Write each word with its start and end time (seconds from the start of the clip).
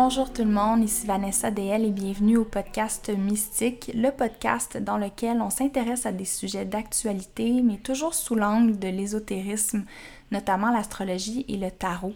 Bonjour 0.00 0.32
tout 0.32 0.44
le 0.44 0.52
monde, 0.52 0.84
ici 0.84 1.08
Vanessa 1.08 1.50
DL 1.50 1.84
et 1.84 1.90
bienvenue 1.90 2.36
au 2.36 2.44
podcast 2.44 3.10
Mystique, 3.10 3.90
le 3.92 4.10
podcast 4.10 4.76
dans 4.76 4.96
lequel 4.96 5.42
on 5.42 5.50
s'intéresse 5.50 6.06
à 6.06 6.12
des 6.12 6.24
sujets 6.24 6.64
d'actualité, 6.64 7.62
mais 7.62 7.78
toujours 7.78 8.14
sous 8.14 8.36
l'angle 8.36 8.78
de 8.78 8.86
l'ésotérisme, 8.86 9.84
notamment 10.30 10.70
l'astrologie 10.70 11.44
et 11.48 11.56
le 11.56 11.72
tarot. 11.72 12.14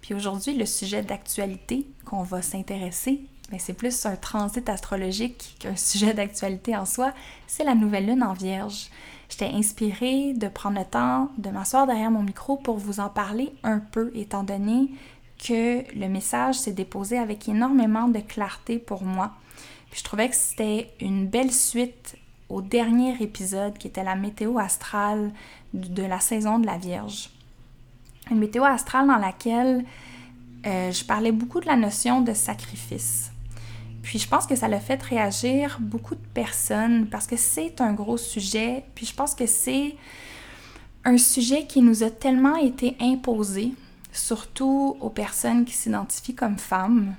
Puis 0.00 0.14
aujourd'hui, 0.14 0.56
le 0.56 0.64
sujet 0.64 1.02
d'actualité 1.02 1.86
qu'on 2.06 2.22
va 2.22 2.40
s'intéresser, 2.40 3.20
mais 3.52 3.58
c'est 3.58 3.74
plus 3.74 4.06
un 4.06 4.16
transit 4.16 4.66
astrologique 4.70 5.56
qu'un 5.58 5.76
sujet 5.76 6.14
d'actualité 6.14 6.74
en 6.74 6.86
soi, 6.86 7.12
c'est 7.46 7.64
la 7.64 7.74
nouvelle 7.74 8.06
lune 8.06 8.22
en 8.22 8.32
vierge. 8.32 8.88
J'étais 9.28 9.54
inspirée 9.54 10.32
de 10.32 10.48
prendre 10.48 10.78
le 10.78 10.86
temps 10.86 11.28
de 11.36 11.50
m'asseoir 11.50 11.86
derrière 11.86 12.10
mon 12.10 12.22
micro 12.22 12.56
pour 12.56 12.78
vous 12.78 12.98
en 12.98 13.10
parler 13.10 13.52
un 13.62 13.78
peu, 13.78 14.10
étant 14.14 14.42
donné 14.42 14.88
que 15.40 15.82
le 15.98 16.08
message 16.08 16.56
s'est 16.56 16.72
déposé 16.72 17.18
avec 17.18 17.48
énormément 17.48 18.08
de 18.08 18.20
clarté 18.20 18.78
pour 18.78 19.02
moi. 19.02 19.32
Puis 19.90 20.00
je 20.00 20.04
trouvais 20.04 20.28
que 20.28 20.36
c'était 20.36 20.90
une 21.00 21.26
belle 21.26 21.52
suite 21.52 22.16
au 22.48 22.62
dernier 22.62 23.16
épisode 23.20 23.78
qui 23.78 23.88
était 23.88 24.04
la 24.04 24.16
météo 24.16 24.58
astrale 24.58 25.32
de 25.72 26.02
la 26.02 26.20
saison 26.20 26.58
de 26.58 26.66
la 26.66 26.78
Vierge. 26.78 27.30
Une 28.30 28.38
météo 28.38 28.64
astrale 28.64 29.06
dans 29.06 29.16
laquelle 29.16 29.84
euh, 30.66 30.92
je 30.92 31.04
parlais 31.04 31.32
beaucoup 31.32 31.60
de 31.60 31.66
la 31.66 31.76
notion 31.76 32.20
de 32.20 32.34
sacrifice. 32.34 33.30
Puis 34.02 34.18
je 34.18 34.28
pense 34.28 34.46
que 34.46 34.56
ça 34.56 34.68
l'a 34.68 34.80
fait 34.80 35.02
réagir 35.02 35.78
beaucoup 35.80 36.14
de 36.14 36.26
personnes 36.34 37.06
parce 37.06 37.26
que 37.26 37.36
c'est 37.36 37.80
un 37.80 37.92
gros 37.92 38.16
sujet. 38.16 38.84
Puis 38.94 39.06
je 39.06 39.14
pense 39.14 39.34
que 39.34 39.46
c'est 39.46 39.94
un 41.04 41.18
sujet 41.18 41.66
qui 41.66 41.80
nous 41.82 42.02
a 42.02 42.10
tellement 42.10 42.56
été 42.56 42.96
imposé 43.00 43.72
surtout 44.12 44.96
aux 45.00 45.10
personnes 45.10 45.64
qui 45.64 45.72
s'identifient 45.72 46.34
comme 46.34 46.58
femmes, 46.58 47.14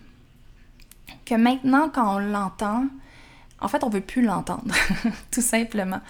que 1.25 1.35
maintenant, 1.35 1.89
quand 1.89 2.15
on 2.15 2.19
l'entend, 2.19 2.85
en 3.59 3.67
fait, 3.67 3.83
on 3.83 3.89
veut 3.89 4.01
plus 4.01 4.23
l'entendre, 4.23 4.73
tout 5.31 5.41
simplement. 5.41 6.01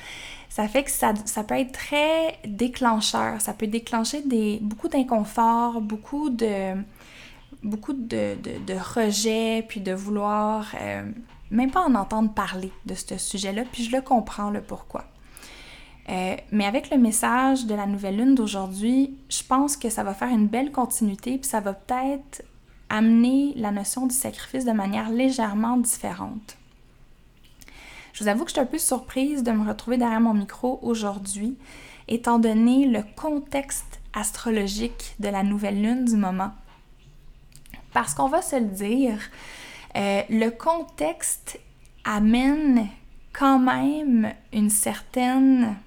Ça 0.49 0.67
fait 0.67 0.83
que 0.83 0.91
ça, 0.91 1.13
ça, 1.25 1.43
peut 1.43 1.55
être 1.55 1.71
très 1.71 2.39
déclencheur, 2.45 3.39
ça 3.39 3.53
peut 3.53 3.67
déclencher 3.67 4.21
des, 4.21 4.59
beaucoup 4.61 4.89
d'inconfort, 4.89 5.79
beaucoup 5.81 6.29
de, 6.29 6.75
beaucoup 7.63 7.93
de, 7.93 8.35
rejet, 8.95 9.65
puis 9.67 9.79
de 9.79 9.93
vouloir 9.93 10.73
euh, 10.79 11.03
même 11.51 11.71
pas 11.71 11.81
en 11.81 11.95
entendre 11.95 12.33
parler 12.33 12.71
de 12.85 12.95
ce 12.95 13.17
sujet-là, 13.17 13.63
puis 13.71 13.83
je 13.83 13.95
le 13.95 14.01
comprends 14.01 14.49
le 14.49 14.61
pourquoi. 14.61 15.05
Euh, 16.09 16.35
mais 16.51 16.65
avec 16.65 16.89
le 16.89 16.97
message 16.97 17.65
de 17.65 17.75
la 17.75 17.85
nouvelle 17.85 18.17
lune 18.17 18.35
d'aujourd'hui, 18.35 19.15
je 19.29 19.43
pense 19.43 19.77
que 19.77 19.89
ça 19.89 20.03
va 20.03 20.13
faire 20.13 20.29
une 20.29 20.47
belle 20.47 20.71
continuité, 20.71 21.37
puis 21.37 21.47
ça 21.47 21.59
va 21.59 21.73
peut-être 21.73 22.43
amener 22.89 23.53
la 23.55 23.71
notion 23.71 24.07
du 24.07 24.15
sacrifice 24.15 24.65
de 24.65 24.71
manière 24.71 25.09
légèrement 25.09 25.77
différente. 25.77 26.57
Je 28.13 28.23
vous 28.23 28.29
avoue 28.29 28.43
que 28.43 28.49
je 28.49 28.55
suis 28.55 28.61
un 28.61 28.65
peu 28.65 28.77
surprise 28.77 29.43
de 29.43 29.51
me 29.51 29.67
retrouver 29.67 29.97
derrière 29.97 30.19
mon 30.19 30.33
micro 30.33 30.79
aujourd'hui, 30.81 31.55
étant 32.07 32.39
donné 32.39 32.87
le 32.87 33.03
contexte 33.15 34.01
astrologique 34.13 35.15
de 35.19 35.29
la 35.29 35.43
nouvelle 35.43 35.81
lune 35.81 36.05
du 36.05 36.17
moment. 36.17 36.51
Parce 37.93 38.13
qu'on 38.13 38.27
va 38.27 38.41
se 38.41 38.57
le 38.57 38.65
dire, 38.65 39.19
euh, 39.95 40.21
le 40.29 40.49
contexte 40.49 41.59
amène 42.03 42.87
quand 43.33 43.59
même 43.59 44.33
une 44.51 44.69
certaine 44.69 45.77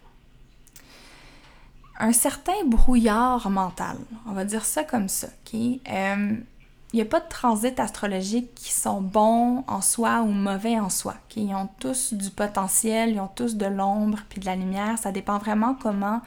un 1.98 2.12
certain 2.12 2.64
brouillard 2.66 3.48
mental. 3.50 3.96
On 4.26 4.32
va 4.32 4.44
dire 4.44 4.64
ça 4.64 4.84
comme 4.84 5.08
ça. 5.08 5.28
il 5.52 5.70
n'y 5.70 5.80
euh, 5.90 7.02
a 7.02 7.04
pas 7.04 7.20
de 7.20 7.28
transit 7.28 7.78
astrologique 7.78 8.54
qui 8.54 8.72
sont 8.72 9.00
bons 9.00 9.64
en 9.68 9.80
soi 9.80 10.22
ou 10.22 10.28
mauvais 10.28 10.78
en 10.78 10.90
soi. 10.90 11.14
Ils 11.36 11.54
ont 11.54 11.68
tous 11.78 12.14
du 12.14 12.30
potentiel, 12.30 13.10
ils 13.10 13.20
ont 13.20 13.30
tous 13.34 13.56
de 13.56 13.66
l'ombre 13.66 14.18
puis 14.28 14.40
de 14.40 14.46
la 14.46 14.56
lumière. 14.56 14.98
Ça 14.98 15.12
dépend 15.12 15.38
vraiment 15.38 15.74
comment 15.74 16.20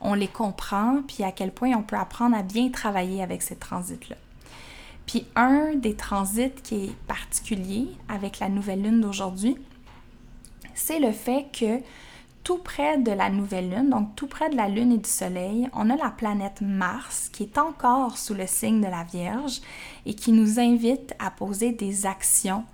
on 0.00 0.14
les 0.14 0.28
comprend 0.28 1.02
puis 1.06 1.22
à 1.22 1.30
quel 1.30 1.52
point 1.52 1.70
on 1.76 1.82
peut 1.82 1.96
apprendre 1.96 2.36
à 2.36 2.42
bien 2.42 2.70
travailler 2.70 3.22
avec 3.22 3.42
ces 3.42 3.56
transits-là. 3.56 4.16
Puis 5.06 5.26
un 5.36 5.74
des 5.74 5.94
transits 5.94 6.54
qui 6.62 6.86
est 6.86 6.96
particulier 7.06 7.88
avec 8.08 8.38
la 8.38 8.48
nouvelle 8.48 8.82
lune 8.82 9.00
d'aujourd'hui, 9.00 9.56
c'est 10.74 10.98
le 10.98 11.12
fait 11.12 11.46
que 11.52 11.80
tout 12.44 12.58
près 12.58 12.98
de 12.98 13.12
la 13.12 13.30
nouvelle 13.30 13.70
lune, 13.70 13.90
donc 13.90 14.14
tout 14.16 14.26
près 14.26 14.50
de 14.50 14.56
la 14.56 14.68
lune 14.68 14.92
et 14.92 14.98
du 14.98 15.08
soleil, 15.08 15.68
on 15.74 15.90
a 15.90 15.96
la 15.96 16.10
planète 16.10 16.60
Mars 16.60 17.28
qui 17.32 17.44
est 17.44 17.58
encore 17.58 18.18
sous 18.18 18.34
le 18.34 18.46
signe 18.46 18.80
de 18.80 18.86
la 18.86 19.04
Vierge 19.04 19.60
et 20.06 20.14
qui 20.14 20.32
nous 20.32 20.58
invite 20.58 21.14
à 21.18 21.30
poser 21.30 21.72
des 21.72 22.06
actions 22.06 22.64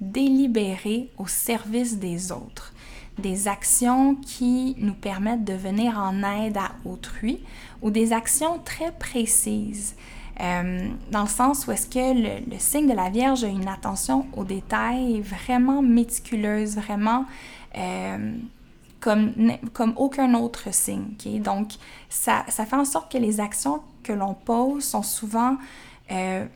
délibérées 0.00 1.10
au 1.18 1.26
service 1.26 1.98
des 1.98 2.32
autres. 2.32 2.72
Des 3.18 3.48
actions 3.48 4.14
qui 4.14 4.76
nous 4.78 4.94
permettent 4.94 5.44
de 5.44 5.54
venir 5.54 5.98
en 5.98 6.22
aide 6.22 6.56
à 6.56 6.70
autrui 6.84 7.42
ou 7.82 7.90
des 7.90 8.12
actions 8.12 8.60
très 8.64 8.92
précises. 8.92 9.96
Euh, 10.40 10.88
dans 11.10 11.22
le 11.22 11.28
sens 11.28 11.66
où 11.66 11.72
est-ce 11.72 11.88
que 11.88 12.48
le, 12.48 12.58
signe 12.58 12.88
de 12.88 12.94
la 12.94 13.10
Vierge 13.10 13.42
a 13.42 13.48
une 13.48 13.66
attention 13.66 14.26
aux 14.36 14.44
détails 14.44 15.20
vraiment 15.20 15.82
méticuleuse, 15.82 16.76
vraiment 16.76 17.26
euh, 17.76 18.36
comme, 19.00 19.32
comme 19.72 19.92
aucun 19.96 20.34
autre 20.34 20.72
signe. 20.72 21.14
Donc, 21.40 21.72
ça, 22.08 22.44
ça, 22.48 22.66
fait 22.66 22.76
en 22.76 22.84
sorte 22.84 23.12
que 23.12 23.18
les 23.18 23.40
actions 23.40 23.80
que 24.02 24.12
l'on 24.12 24.34
pose 24.34 24.84
sont 24.84 25.02
souvent 25.02 25.56
euh, 26.10 26.46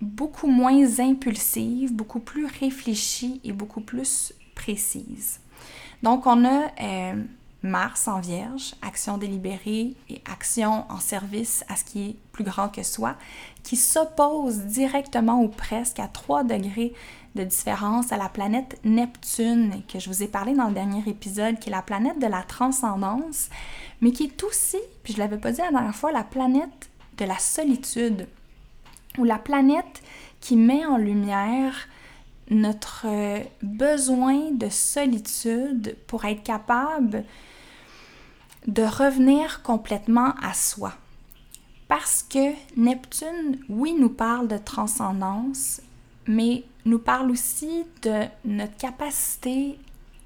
beaucoup 0.00 0.48
moins 0.48 0.98
impulsives, 0.98 1.92
beaucoup 1.92 2.20
plus 2.20 2.46
réfléchies 2.46 3.40
et 3.44 3.52
beaucoup 3.52 3.80
plus 3.80 4.34
précises. 4.54 5.40
Donc, 6.02 6.26
on 6.26 6.44
a 6.44 6.70
euh, 6.80 7.22
Mars 7.62 8.08
en 8.08 8.18
Vierge, 8.18 8.74
action 8.82 9.18
délibérée 9.18 9.94
et 10.10 10.20
action 10.30 10.84
en 10.90 10.98
service 10.98 11.64
à 11.68 11.76
ce 11.76 11.84
qui 11.84 12.10
est 12.10 12.16
plus 12.32 12.42
grand 12.42 12.68
que 12.68 12.82
soi, 12.82 13.14
qui 13.62 13.76
s'oppose 13.76 14.58
directement 14.58 15.40
ou 15.40 15.48
presque 15.48 16.00
à 16.00 16.08
3 16.08 16.42
degrés 16.42 16.92
de 17.34 17.44
différence 17.44 18.12
à 18.12 18.16
la 18.16 18.28
planète 18.28 18.78
Neptune, 18.84 19.82
que 19.90 19.98
je 19.98 20.08
vous 20.08 20.22
ai 20.22 20.28
parlé 20.28 20.54
dans 20.54 20.68
le 20.68 20.74
dernier 20.74 21.02
épisode, 21.06 21.58
qui 21.58 21.68
est 21.68 21.72
la 21.72 21.82
planète 21.82 22.18
de 22.18 22.26
la 22.26 22.42
transcendance, 22.42 23.48
mais 24.00 24.12
qui 24.12 24.24
est 24.24 24.42
aussi, 24.44 24.78
puis 25.02 25.14
je 25.14 25.18
l'avais 25.18 25.38
pas 25.38 25.52
dit 25.52 25.60
la 25.60 25.70
dernière 25.70 25.94
fois, 25.94 26.12
la 26.12 26.24
planète 26.24 26.90
de 27.18 27.24
la 27.24 27.38
solitude, 27.38 28.28
ou 29.18 29.24
la 29.24 29.38
planète 29.38 30.02
qui 30.40 30.56
met 30.56 30.84
en 30.84 30.96
lumière 30.96 31.88
notre 32.50 33.06
besoin 33.62 34.50
de 34.52 34.68
solitude 34.68 35.96
pour 36.06 36.24
être 36.24 36.42
capable 36.42 37.24
de 38.66 38.82
revenir 38.82 39.62
complètement 39.62 40.34
à 40.42 40.54
soi. 40.54 40.92
Parce 41.88 42.22
que 42.22 42.52
Neptune, 42.76 43.58
oui, 43.68 43.94
nous 43.98 44.08
parle 44.08 44.48
de 44.48 44.58
transcendance, 44.58 45.80
mais 46.26 46.64
nous 46.84 46.98
parle 46.98 47.30
aussi 47.30 47.84
de 48.02 48.24
notre 48.44 48.76
capacité 48.76 49.78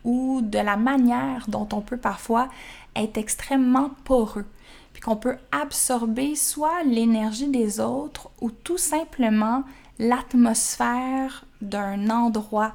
ou 0.05 0.41
de 0.43 0.59
la 0.59 0.77
manière 0.77 1.47
dont 1.49 1.69
on 1.73 1.81
peut 1.81 1.97
parfois 1.97 2.49
être 2.95 3.19
extrêmement 3.19 3.91
poreux, 4.05 4.47
puis 4.93 5.03
qu'on 5.03 5.17
peut 5.17 5.37
absorber 5.53 6.37
soit 6.37 6.83
l'énergie 6.85 7.49
des 7.49 7.81
autres 7.81 8.31
ou 8.41 8.51
tout 8.51 8.79
simplement 8.79 9.65
l'atmosphère 9.99 11.45
d'un 11.61 12.11
endroit, 12.11 12.75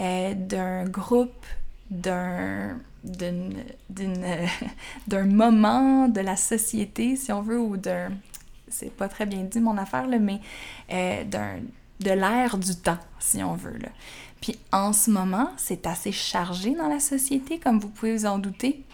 euh, 0.00 0.34
d'un 0.34 0.84
groupe, 0.84 1.46
d'un 1.90 2.78
moment 5.26 6.08
de 6.08 6.20
la 6.20 6.36
société, 6.36 7.16
si 7.16 7.32
on 7.32 7.42
veut, 7.42 7.60
ou 7.60 7.76
d'un... 7.76 8.10
C'est 8.68 8.96
pas 8.96 9.08
très 9.08 9.26
bien 9.26 9.42
dit 9.42 9.60
mon 9.60 9.76
affaire, 9.76 10.06
là, 10.06 10.18
mais 10.18 10.40
euh, 10.90 11.24
de 12.02 12.10
l'ère 12.10 12.58
du 12.58 12.76
temps, 12.76 12.98
si 13.18 13.42
on 13.42 13.54
veut. 13.54 13.78
Puis 14.40 14.58
en 14.72 14.92
ce 14.92 15.10
moment, 15.10 15.50
c'est 15.56 15.86
assez 15.86 16.12
chargé 16.12 16.74
dans 16.74 16.88
la 16.88 17.00
société, 17.00 17.58
comme 17.58 17.78
vous 17.78 17.88
pouvez 17.88 18.16
vous 18.16 18.26
en 18.26 18.38
douter. 18.38 18.84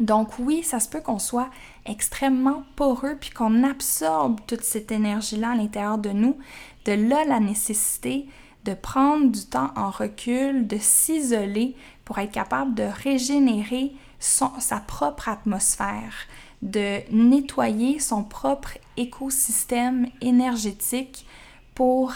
Donc 0.00 0.38
oui, 0.38 0.62
ça 0.62 0.80
se 0.80 0.88
peut 0.88 1.00
qu'on 1.00 1.18
soit 1.18 1.50
extrêmement 1.84 2.62
poreux, 2.76 3.16
puis 3.20 3.30
qu'on 3.30 3.62
absorbe 3.64 4.40
toute 4.46 4.62
cette 4.62 4.90
énergie-là 4.90 5.50
à 5.50 5.56
l'intérieur 5.56 5.98
de 5.98 6.10
nous. 6.10 6.38
De 6.84 6.92
là 6.92 7.24
la 7.24 7.40
nécessité 7.40 8.26
de 8.64 8.74
prendre 8.74 9.30
du 9.30 9.44
temps 9.44 9.72
en 9.76 9.90
recul, 9.90 10.66
de 10.66 10.78
s'isoler 10.80 11.74
pour 12.04 12.18
être 12.18 12.32
capable 12.32 12.74
de 12.74 12.84
régénérer 12.84 13.92
sa 14.18 14.80
propre 14.86 15.28
atmosphère, 15.28 16.14
de 16.62 17.00
nettoyer 17.10 17.98
son 17.98 18.22
propre 18.22 18.78
écosystème 18.96 20.06
énergétique 20.20 21.26
pour 21.74 22.14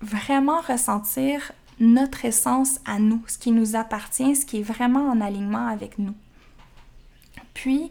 vraiment 0.00 0.60
ressentir 0.60 1.52
notre 1.78 2.24
essence 2.24 2.80
à 2.84 2.98
nous, 2.98 3.22
ce 3.26 3.38
qui 3.38 3.50
nous 3.50 3.76
appartient, 3.76 4.34
ce 4.34 4.46
qui 4.46 4.60
est 4.60 4.62
vraiment 4.62 5.10
en 5.10 5.20
alignement 5.20 5.66
avec 5.66 5.98
nous. 5.98 6.14
Puis, 7.54 7.90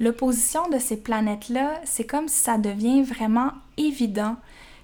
l'opposition 0.00 0.68
de 0.68 0.78
ces 0.78 0.96
planètes-là, 0.96 1.80
c'est 1.84 2.06
comme 2.06 2.28
si 2.28 2.38
ça 2.38 2.58
devient 2.58 3.02
vraiment 3.02 3.52
évident 3.76 4.36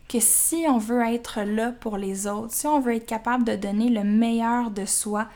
que 0.09 0.21
si 0.21 0.65
on 0.69 0.79
veut 0.79 1.03
être 1.03 1.43
là 1.43 1.73
pour 1.73 1.99
les 1.99 2.27
autres, 2.27 2.55
si 2.55 2.67
on 2.67 2.81
veut 2.81 2.95
être 2.95 3.07
capable 3.07 3.45
de 3.45 3.57
donner 3.57 3.91
le 3.91 4.05
meilleur 4.05 4.71
de 4.71 4.87
soi, 4.87 5.29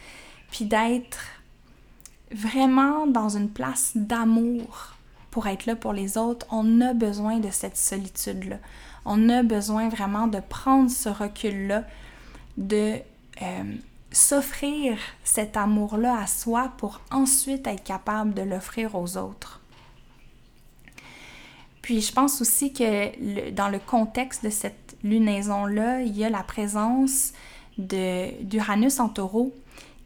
puis 0.50 0.65
d'être 0.65 1.21
vraiment 2.31 3.06
dans 3.06 3.37
une 3.37 3.50
place 3.50 3.93
d'amour 3.94 4.97
pour 5.31 5.47
être 5.47 5.67
là 5.67 5.77
pour 5.77 5.93
les 5.93 6.17
autres, 6.17 6.47
on 6.50 6.81
a 6.81 6.94
besoin 6.94 7.39
de 7.39 7.50
cette 7.50 7.77
solitude-là. 7.77 8.56
On 9.05 9.29
a 9.29 9.43
besoin 9.43 9.89
vraiment 9.89 10.27
de 10.27 10.41
prendre 10.41 10.91
ce 10.91 11.09
recul-là, 11.09 11.85
de 12.57 12.97
euh, 13.43 13.75
s'offrir 14.11 14.99
cet 15.25 15.57
amour-là 15.57 16.19
à 16.21 16.27
soi 16.27 16.73
pour 16.79 17.01
ensuite 17.11 17.67
être 17.67 17.83
capable 17.83 18.35
de 18.35 18.43
l'offrir 18.43 18.95
aux 18.95 19.17
autres. 19.17 19.61
Puis 21.81 22.01
je 22.01 22.13
pense 22.13 22.41
aussi 22.41 22.73
que 22.73 23.51
dans 23.51 23.69
le 23.69 23.81
contexte 23.81 24.45
de 24.45 24.51
cette 24.51 24.97
lunaison-là, 25.03 26.03
il 26.03 26.17
y 26.17 26.25
a 26.25 26.31
la 26.31 26.45
présence 26.45 27.33
d'Uranus 27.77 29.01
en 29.01 29.09
taureau 29.09 29.53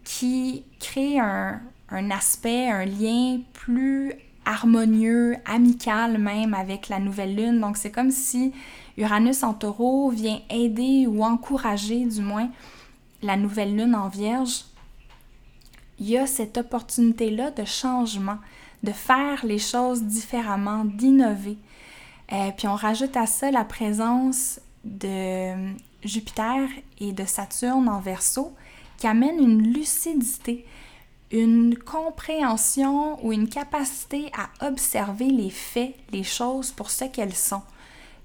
qui 0.05 0.65
crée 0.81 1.19
un, 1.19 1.61
un, 1.91 2.11
aspect, 2.11 2.69
un 2.69 2.87
lien 2.87 3.41
plus 3.53 4.15
harmonieux, 4.47 5.37
amical 5.45 6.19
même 6.19 6.55
avec 6.55 6.89
la 6.89 6.99
nouvelle 6.99 7.37
lune. 7.37 7.61
Donc 7.61 7.77
c'est 7.77 7.91
comme 7.91 8.11
si 8.11 8.53
Uranus 8.97 9.43
en 9.43 9.53
taureau 9.53 10.09
vient 10.11 10.41
aider 10.49 11.07
ou 11.07 11.23
encourager 11.23 12.05
du 12.07 12.23
moins 12.23 12.49
la 13.23 13.37
nouvelle 13.37 13.77
lune 13.77 13.95
en 13.95 14.09
vierge. 14.09 14.65
Il 15.99 16.09
y 16.09 16.17
a 16.17 16.27
cette 16.27 16.57
opportunité-là 16.57 17.51
de 17.51 17.65
changement, 17.65 18.39
de 18.83 18.93
faire 18.93 19.45
les 19.45 19.59
choses 19.59 20.03
différemment, 20.03 20.85
d'innover. 20.85 21.59
Euh, 22.33 22.51
puis 22.57 22.69
on 22.69 22.75
rajoute 22.75 23.17
à 23.17 23.27
ça 23.27 23.51
la 23.51 23.65
présence 23.65 24.61
de 24.85 25.75
Jupiter 26.05 26.69
et 26.99 27.13
de 27.13 27.25
Saturne 27.25 27.89
en 27.89 28.01
verso 28.01 28.55
qui 28.99 29.07
amène 29.07 29.39
une 29.39 29.73
lucidité, 29.73 30.65
une 31.31 31.77
compréhension 31.77 33.25
ou 33.25 33.33
une 33.33 33.49
capacité 33.49 34.31
à 34.37 34.67
observer 34.67 35.27
les 35.27 35.51
faits, 35.51 35.95
les 36.13 36.23
choses 36.23 36.71
pour 36.71 36.91
ce 36.91 37.05
qu'elles 37.05 37.35
sont. 37.35 37.63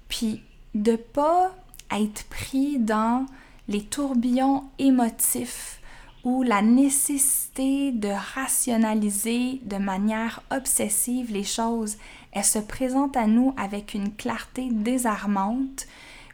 Puis 0.08 0.42
de 0.74 0.96
pas 0.96 1.54
être 1.90 2.24
pris 2.24 2.78
dans 2.78 3.26
les 3.68 3.82
tourbillons 3.82 4.64
émotifs 4.78 5.80
ou 6.24 6.42
la 6.42 6.62
nécessité 6.62 7.90
de 7.90 8.08
rationaliser 8.34 9.60
de 9.64 9.76
manière 9.76 10.42
obsessive 10.50 11.32
les 11.32 11.44
choses. 11.44 11.96
Elle 12.32 12.44
se 12.44 12.60
présente 12.60 13.16
à 13.16 13.26
nous 13.26 13.54
avec 13.56 13.94
une 13.94 14.14
clarté 14.14 14.68
désarmante, 14.70 15.86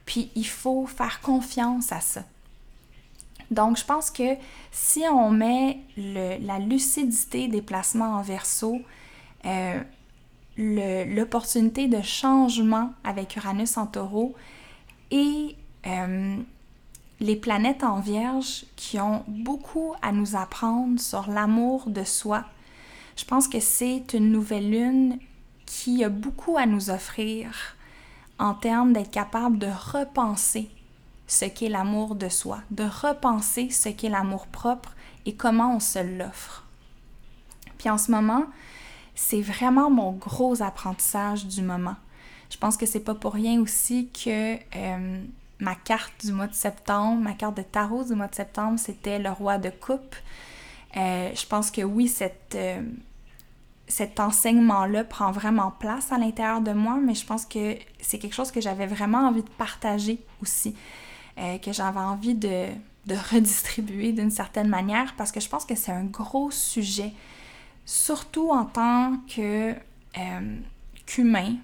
puis 0.05 0.31
il 0.35 0.47
faut 0.47 0.87
faire 0.87 1.21
confiance 1.21 1.91
à 1.93 2.01
ça. 2.01 2.25
Donc, 3.51 3.79
je 3.79 3.85
pense 3.85 4.11
que 4.11 4.37
si 4.71 5.03
on 5.11 5.31
met 5.31 5.79
la 5.97 6.59
lucidité 6.59 7.49
des 7.49 7.63
placements 7.63 8.17
en 8.17 8.23
verso, 8.23 8.81
euh, 9.47 9.81
l'opportunité 10.59 11.89
de 11.89 12.03
changement 12.03 12.93
avec 13.05 13.37
Uranus 13.37 13.77
en 13.77 13.87
taureau 13.87 14.35
et 15.11 15.57
euh, 15.87 16.37
les 17.21 17.37
planètes 17.37 17.85
en 17.85 18.01
vierge 18.01 18.65
qui 18.77 19.01
ont 19.01 19.25
beaucoup 19.29 19.95
à 20.03 20.13
nous 20.13 20.37
apprendre 20.37 21.01
sur 21.01 21.31
l'amour 21.31 21.89
de 21.89 22.05
soi. 22.05 22.45
Je 23.17 23.25
pense 23.25 23.49
que 23.49 23.61
c'est 23.61 24.15
une 24.15 24.31
nouvelle 24.31 24.71
lune 24.71 25.19
qui 25.65 26.05
a 26.05 26.09
beaucoup 26.09 26.57
à 26.57 26.67
nous 26.67 26.91
offrir 26.91 27.77
en 28.39 28.55
termes 28.55 28.93
d'être 28.93 29.11
capable 29.11 29.59
de 29.59 29.67
repenser 29.67 30.71
ce 31.29 31.45
qu'est 31.45 31.69
l'amour 31.69 32.17
de 32.17 32.29
soi, 32.29 32.59
de 32.73 32.83
repenser 32.85 33.71
ce 33.71 33.91
qu'est 33.91 34.09
l'amour 34.09 34.49
propre 34.49 34.97
et 35.27 35.35
comment 35.35 35.77
on 35.77 35.81
se 35.81 36.01
l'offre. 36.01 36.65
Puis 37.77 37.89
en 37.89 37.99
ce 37.99 38.11
moment, 38.11 38.47
c'est 39.15 39.43
vraiment 39.43 39.91
mon 39.91 40.13
gros 40.13 40.63
apprentissage 40.63 41.47
du 41.47 41.63
moment. 41.63 41.97
Je 42.51 42.57
pense 42.57 42.77
que 42.77 42.87
c'est 42.87 43.01
pas 43.01 43.15
pour 43.15 43.35
rien 43.35 43.61
aussi 43.61 44.09
que 44.09 44.55
euh, 44.75 45.23
ma 45.61 45.75
carte 45.75 46.25
du 46.25 46.33
mois 46.33 46.47
de 46.47 46.55
septembre, 46.55 47.21
ma 47.21 47.35
carte 47.35 47.57
de 47.57 47.63
tarot 47.63 48.05
du 48.05 48.15
mois 48.15 48.29
de 48.29 48.35
septembre, 48.35 48.79
c'était 48.79 49.19
le 49.19 49.31
roi 49.31 49.59
de 49.59 49.71
coupe. 49.71 50.17
Euh, 50.97 51.31
je 51.35 51.47
pense 51.47 51.71
que 51.71 51.83
oui, 51.83 52.09
cette, 52.09 52.55
euh, 52.55 52.81
cet 53.87 54.19
enseignement-là 54.21 55.05
prend 55.05 55.31
vraiment 55.31 55.73
place 55.73 56.11
à 56.11 56.19
l'intérieur 56.19 56.63
de 56.63 56.73
moi, 56.73 56.99
mais 57.03 57.15
je 57.15 57.27
pense 57.27 57.45
que 57.45 57.77
c'est 58.01 58.19
quelque 58.19 58.35
chose 58.35 58.51
que 58.51 58.61
j'avais 58.61 58.87
vraiment 58.87 59.29
envie 59.29 59.43
de 59.43 59.51
partager 59.51 60.19
aussi, 60.43 60.75
euh, 61.39 61.59
que 61.59 61.73
j'avais 61.73 62.01
envie 62.01 62.35
de, 62.35 62.67
redistribuer 63.33 64.13
d'une 64.13 64.31
certaine 64.31 64.69
manière, 64.69 65.15
parce 65.17 65.33
que 65.33 65.41
je 65.41 65.49
pense 65.49 65.65
que 65.65 65.75
c'est 65.75 65.93
un 65.93 66.05
gros 66.05 66.51
sujet, 66.51 67.13
surtout 67.87 68.51
en 68.51 68.65
tant 68.65 69.17
que 69.35 69.75
qu'humain, 71.07 71.55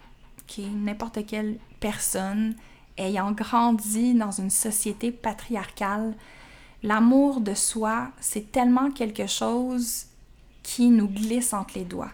qui 0.47 0.63
est 0.65 0.71
n'importe 0.71 1.27
quelle 1.27 1.59
personne, 1.81 2.55
ayant 2.97 3.33
grandi 3.33 4.15
dans 4.15 4.31
une 4.31 4.51
société 4.51 5.11
patriarcale, 5.11 6.15
l'amour 6.83 7.41
de 7.41 7.55
soi, 7.55 8.09
c'est 8.21 8.53
tellement 8.53 8.91
quelque 8.91 9.27
chose 9.27 10.07
qui 10.63 10.89
nous 10.91 11.09
glisse 11.09 11.53
entre 11.53 11.75
les 11.77 11.85
doigts. 11.85 12.13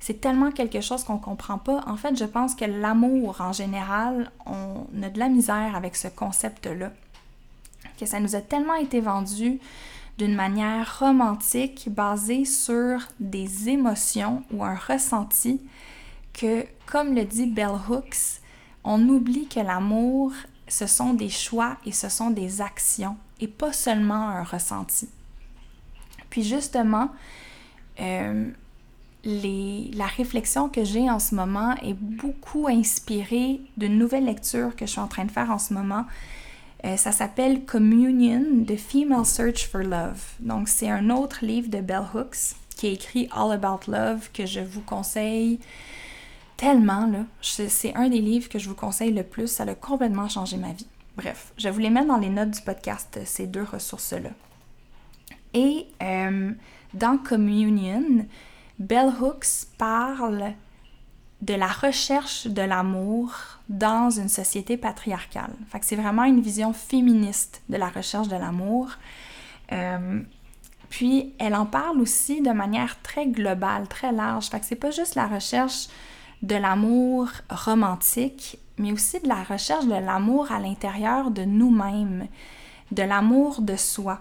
C'est 0.00 0.20
tellement 0.20 0.50
quelque 0.50 0.80
chose 0.80 1.04
qu'on 1.04 1.18
comprend 1.18 1.58
pas. 1.58 1.84
En 1.86 1.96
fait, 1.96 2.16
je 2.16 2.24
pense 2.24 2.54
que 2.54 2.64
l'amour 2.64 3.40
en 3.40 3.52
général, 3.52 4.32
on 4.46 4.86
a 5.02 5.10
de 5.10 5.18
la 5.18 5.28
misère 5.28 5.76
avec 5.76 5.94
ce 5.94 6.08
concept-là. 6.08 6.90
Que 7.98 8.06
ça 8.06 8.18
nous 8.18 8.34
a 8.34 8.40
tellement 8.40 8.74
été 8.74 9.00
vendu 9.00 9.60
d'une 10.16 10.34
manière 10.34 10.98
romantique 10.98 11.88
basée 11.90 12.46
sur 12.46 13.00
des 13.20 13.68
émotions 13.68 14.42
ou 14.52 14.64
un 14.64 14.74
ressenti 14.74 15.60
que, 16.32 16.64
comme 16.86 17.14
le 17.14 17.24
dit 17.24 17.46
Bell 17.46 17.78
Hooks, 17.88 18.40
on 18.84 19.06
oublie 19.08 19.48
que 19.48 19.60
l'amour, 19.60 20.32
ce 20.66 20.86
sont 20.86 21.12
des 21.12 21.28
choix 21.28 21.76
et 21.84 21.92
ce 21.92 22.08
sont 22.08 22.30
des 22.30 22.62
actions 22.62 23.16
et 23.40 23.48
pas 23.48 23.72
seulement 23.72 24.28
un 24.28 24.44
ressenti. 24.44 25.08
Puis 26.30 26.42
justement, 26.42 27.10
euh, 28.00 28.50
la 29.24 30.06
réflexion 30.06 30.68
que 30.68 30.84
j'ai 30.84 31.10
en 31.10 31.18
ce 31.18 31.34
moment 31.34 31.74
est 31.82 31.94
beaucoup 31.94 32.68
inspirée 32.68 33.60
d'une 33.76 33.98
nouvelle 33.98 34.24
lecture 34.24 34.74
que 34.76 34.86
je 34.86 34.92
suis 34.92 35.00
en 35.00 35.08
train 35.08 35.24
de 35.24 35.30
faire 35.30 35.50
en 35.50 35.58
ce 35.58 35.74
moment. 35.74 36.04
Euh, 36.84 36.96
ça 36.96 37.12
s'appelle 37.12 37.64
Communion, 37.64 38.64
The 38.66 38.76
Female 38.76 39.26
Search 39.26 39.68
for 39.68 39.82
Love. 39.82 40.22
Donc 40.40 40.68
c'est 40.68 40.88
un 40.88 41.10
autre 41.10 41.44
livre 41.44 41.68
de 41.68 41.80
Bell 41.80 42.04
Hooks 42.14 42.56
qui 42.76 42.86
est 42.86 42.94
écrit 42.94 43.28
All 43.32 43.52
About 43.52 43.90
Love 43.90 44.30
que 44.32 44.46
je 44.46 44.60
vous 44.60 44.80
conseille 44.80 45.60
tellement. 46.56 47.10
C'est 47.42 47.94
un 47.94 48.08
des 48.08 48.20
livres 48.20 48.48
que 48.48 48.58
je 48.58 48.68
vous 48.68 48.74
conseille 48.74 49.12
le 49.12 49.22
plus. 49.22 49.48
Ça 49.48 49.64
a 49.64 49.74
complètement 49.74 50.28
changé 50.28 50.56
ma 50.56 50.72
vie. 50.72 50.86
Bref, 51.16 51.52
je 51.58 51.68
vous 51.68 51.80
les 51.80 51.90
mettre 51.90 52.06
dans 52.06 52.16
les 52.16 52.30
notes 52.30 52.52
du 52.52 52.60
podcast, 52.62 53.20
ces 53.26 53.46
deux 53.46 53.64
ressources-là. 53.64 54.30
Et 55.52 55.86
euh, 56.02 56.52
dans 56.94 57.18
Communion, 57.18 58.24
Bell 58.80 59.12
Hooks 59.20 59.66
parle 59.76 60.54
de 61.42 61.54
la 61.54 61.68
recherche 61.68 62.46
de 62.46 62.62
l'amour 62.62 63.32
dans 63.68 64.10
une 64.10 64.28
société 64.28 64.78
patriarcale. 64.78 65.52
Fait 65.68 65.78
c'est 65.82 65.96
vraiment 65.96 66.24
une 66.24 66.40
vision 66.40 66.72
féministe 66.72 67.62
de 67.68 67.76
la 67.76 67.88
recherche 67.88 68.28
de 68.28 68.36
l'amour. 68.36 68.90
Euh, 69.72 70.22
puis 70.88 71.34
elle 71.38 71.54
en 71.54 71.66
parle 71.66 72.00
aussi 72.00 72.40
de 72.40 72.50
manière 72.50 73.00
très 73.02 73.26
globale, 73.26 73.86
très 73.86 74.12
large. 74.12 74.48
Fait 74.48 74.60
que 74.60 74.66
c'est 74.66 74.76
pas 74.76 74.90
juste 74.90 75.14
la 75.14 75.26
recherche 75.26 75.88
de 76.42 76.56
l'amour 76.56 77.28
romantique, 77.50 78.58
mais 78.78 78.92
aussi 78.92 79.20
de 79.20 79.28
la 79.28 79.42
recherche 79.42 79.86
de 79.86 79.94
l'amour 79.94 80.50
à 80.50 80.58
l'intérieur 80.58 81.30
de 81.30 81.44
nous-mêmes, 81.44 82.28
de 82.92 83.02
l'amour 83.02 83.60
de 83.60 83.76
soi. 83.76 84.20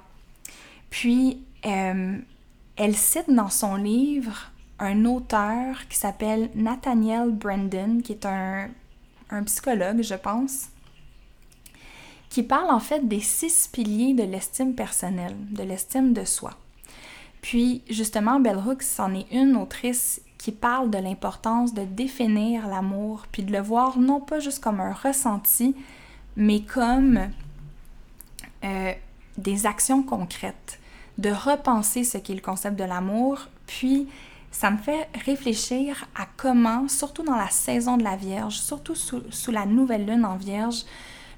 Puis, 0.90 1.44
euh, 1.66 2.18
elle 2.80 2.96
cite 2.96 3.30
dans 3.30 3.50
son 3.50 3.76
livre 3.76 4.52
un 4.80 5.04
auteur 5.04 5.86
qui 5.90 5.98
s'appelle 5.98 6.50
Nathaniel 6.56 7.30
Brandon, 7.30 8.00
qui 8.02 8.14
est 8.14 8.26
un, 8.26 8.70
psychologue, 9.46 10.02
je 10.02 10.16
pense, 10.16 10.70
qui 12.30 12.42
parle 12.42 12.72
en 12.72 12.80
fait 12.80 13.06
des 13.06 13.20
six 13.20 13.68
piliers 13.68 14.14
de 14.14 14.24
l'estime 14.24 14.76
personnelle, 14.76 15.36
de 15.52 15.62
l'estime 15.62 16.14
de 16.14 16.24
soi. 16.24 16.52
Puis 17.42 17.84
justement, 17.90 18.40
Bell 18.40 18.58
Hooks 18.58 19.00
en 19.00 19.14
est 19.14 19.30
une 19.32 19.58
autrice 19.58 20.22
qui 20.38 20.54
parle 20.54 20.90
de 20.90 20.98
l'importance 20.98 21.74
de 21.74 21.84
définir 21.84 22.66
l'amour, 22.68 23.26
puis 23.30 23.44
de 23.44 23.52
le 23.52 23.60
voir 23.60 24.00
non 24.00 24.22
pas 24.22 24.40
juste 24.40 24.64
comme 24.64 24.80
un 24.80 24.94
ressenti, 24.94 25.76
mais 26.38 26.62
comme 26.62 27.30
euh, 28.64 28.94
des 29.38 29.66
actions 29.66 30.02
concrètes, 30.02 30.79
de 31.20 31.30
repenser 31.30 32.06
ce 32.06 32.18
qu'est 32.18 32.34
le 32.34 32.42
concept 32.42 32.80
de 32.80 32.86
l'amour, 32.86 33.48
puis 33.68 34.08
ça 34.52 34.72
me 34.72 34.78
fait 34.78 35.10
réfléchir 35.26 36.08
à 36.16 36.26
comment, 36.38 36.88
surtout 36.88 37.24
dans 37.24 37.36
la 37.36 37.50
saison 37.50 37.98
de 37.98 38.04
la 38.04 38.16
Vierge, 38.16 38.56
surtout 38.56 38.96
sous, 38.96 39.52
la 39.52 39.66
nouvelle 39.66 40.06
lune 40.06 40.24
en 40.24 40.38
Vierge, 40.38 40.86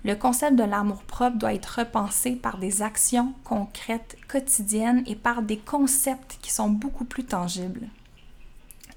le 0.03 0.15
concept 0.15 0.55
de 0.55 0.63
l'amour 0.63 1.01
propre 1.03 1.37
doit 1.37 1.53
être 1.53 1.79
repensé 1.79 2.35
par 2.35 2.57
des 2.57 2.83
actions 2.83 3.33
concrètes 3.43 4.17
quotidiennes 4.27 5.03
et 5.07 5.15
par 5.15 5.41
des 5.41 5.57
concepts 5.57 6.37
qui 6.41 6.51
sont 6.51 6.69
beaucoup 6.69 7.05
plus 7.05 7.23
tangibles. 7.23 7.87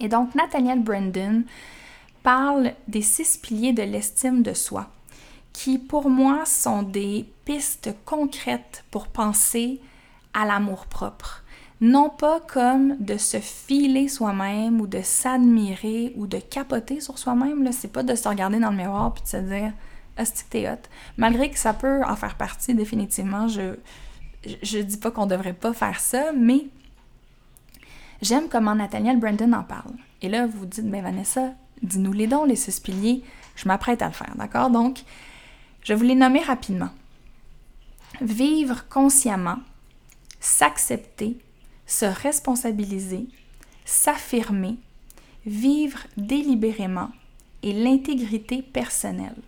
Et 0.01 0.09
donc, 0.09 0.35
Nathaniel 0.35 0.83
Brandon 0.83 1.45
parle 2.23 2.73
des 2.89 3.03
six 3.03 3.39
piliers 3.39 3.73
de 3.73 3.83
l'estime 3.83 4.43
de 4.43 4.53
soi, 4.53 4.91
qui 5.55 5.79
pour 5.79 6.11
moi 6.11 6.45
sont 6.45 6.83
des 6.83 7.27
pistes 7.45 7.95
concrètes 8.05 8.85
pour 8.91 9.09
penser 9.09 9.81
à 10.35 10.45
l'amour 10.45 10.87
propre. 10.87 11.43
Non 11.81 12.09
pas 12.09 12.41
comme 12.41 12.97
de 12.99 13.17
se 13.17 13.39
filer 13.39 14.09
soi-même 14.09 14.81
ou 14.81 14.87
de 14.87 15.01
s'admirer 15.03 16.13
ou 16.17 16.27
de 16.27 16.39
capoter 16.39 17.01
sur 17.01 17.19
soi-même, 17.19 17.71
c'est 17.73 17.93
pas 17.93 18.03
de 18.03 18.15
se 18.15 18.29
regarder 18.29 18.59
dans 18.59 18.71
le 18.71 18.77
miroir 18.77 19.13
puis 19.13 19.23
de 19.25 19.29
se 19.29 19.37
dire 19.37 19.73
Asti 20.17 20.45
t'es 20.49 20.69
hot. 20.69 20.89
Malgré 21.17 21.51
que 21.51 21.59
ça 21.59 21.75
peut 21.75 22.03
en 22.05 22.17
faire 22.17 22.37
partie 22.37 22.75
définitivement, 22.75 23.49
je, 23.49 23.75
je 24.63 24.79
dis 24.79 24.97
pas 24.97 25.11
qu'on 25.11 25.27
devrait 25.27 25.53
pas 25.53 25.73
faire 25.73 25.99
ça, 25.99 26.33
mais 26.33 26.67
j'aime 28.23 28.49
comment 28.49 28.75
Nathaniel 28.75 29.19
Brandon 29.19 29.53
en 29.53 29.65
parle. 29.65 29.93
Et 30.23 30.29
là, 30.29 30.47
vous 30.47 30.67
dites, 30.67 30.89
ben 30.89 31.03
Vanessa, 31.03 31.53
dis-nous 31.83 32.13
les 32.13 32.27
dons, 32.27 32.45
les 32.45 32.57
six 32.57 32.81
piliers. 32.81 33.23
Je 33.57 33.69
m'apprête 33.69 34.03
à 34.03 34.07
le 34.07 34.13
faire, 34.13 34.33
d'accord? 34.37 34.71
Donc, 34.71 35.03
je 35.83 35.93
vais 35.93 35.99
vous 35.99 36.05
les 36.05 36.15
nommer 36.15 36.41
rapidement. 36.41 36.91
Vivre 38.21 38.89
consciemment, 38.89 39.59
s'accepter, 40.45 41.39
se 41.87 42.05
responsabiliser, 42.05 43.29
s'affirmer, 43.87 44.77
vivre 45.47 46.01
délibérément 46.19 47.09
et 47.63 47.73
l'intégrité 47.73 48.61
personnelle. 48.61 49.41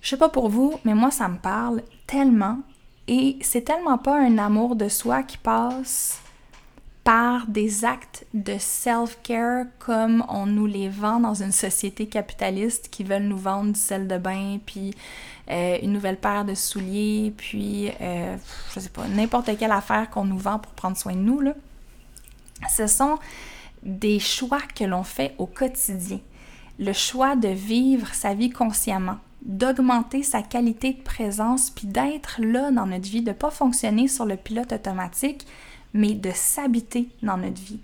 Je 0.00 0.10
sais 0.10 0.16
pas 0.16 0.28
pour 0.28 0.48
vous, 0.48 0.78
mais 0.84 0.94
moi 0.94 1.10
ça 1.10 1.26
me 1.26 1.38
parle 1.38 1.82
tellement 2.06 2.60
et 3.08 3.36
c'est 3.40 3.62
tellement 3.62 3.98
pas 3.98 4.16
un 4.16 4.38
amour 4.38 4.76
de 4.76 4.88
soi 4.88 5.24
qui 5.24 5.38
passe 5.38 6.20
par 7.02 7.48
des 7.48 7.84
actes 7.84 8.26
de 8.34 8.56
self-care 8.56 9.66
comme 9.80 10.24
on 10.28 10.46
nous 10.46 10.66
les 10.66 10.88
vend 10.88 11.18
dans 11.18 11.34
une 11.34 11.52
société 11.52 12.06
capitaliste 12.06 12.88
qui 12.88 13.02
veulent 13.02 13.24
nous 13.24 13.36
vendre 13.36 13.72
du 13.72 13.80
sel 13.80 14.06
de 14.06 14.16
bain, 14.16 14.58
puis 14.64 14.94
euh, 15.50 15.78
une 15.82 15.92
nouvelle 15.92 16.16
paire 16.16 16.44
de 16.44 16.54
souliers, 16.54 17.32
puis 17.36 17.90
euh, 18.00 18.36
je 18.74 18.80
sais 18.80 18.88
pas, 18.88 19.06
n'importe 19.06 19.56
quelle 19.58 19.72
affaire 19.72 20.08
qu'on 20.10 20.24
nous 20.24 20.38
vend 20.38 20.58
pour 20.58 20.72
prendre 20.72 20.96
soin 20.96 21.12
de 21.12 21.18
nous. 21.18 21.40
Là. 21.40 21.52
Ce 22.70 22.86
sont 22.86 23.18
des 23.82 24.18
choix 24.18 24.62
que 24.74 24.84
l'on 24.84 25.04
fait 25.04 25.34
au 25.36 25.46
quotidien. 25.46 26.20
Le 26.78 26.92
choix 26.92 27.36
de 27.36 27.48
vivre 27.48 28.14
sa 28.14 28.32
vie 28.32 28.50
consciemment, 28.50 29.18
d'augmenter 29.42 30.22
sa 30.22 30.42
qualité 30.42 30.94
de 30.94 31.02
présence, 31.02 31.70
puis 31.70 31.86
d'être 31.86 32.40
là 32.40 32.70
dans 32.70 32.86
notre 32.86 33.08
vie, 33.08 33.20
de 33.20 33.28
ne 33.28 33.34
pas 33.34 33.50
fonctionner 33.50 34.08
sur 34.08 34.24
le 34.24 34.36
pilote 34.36 34.72
automatique, 34.72 35.46
mais 35.92 36.14
de 36.14 36.30
s'habiter 36.34 37.08
dans 37.22 37.36
notre 37.36 37.60
vie, 37.60 37.80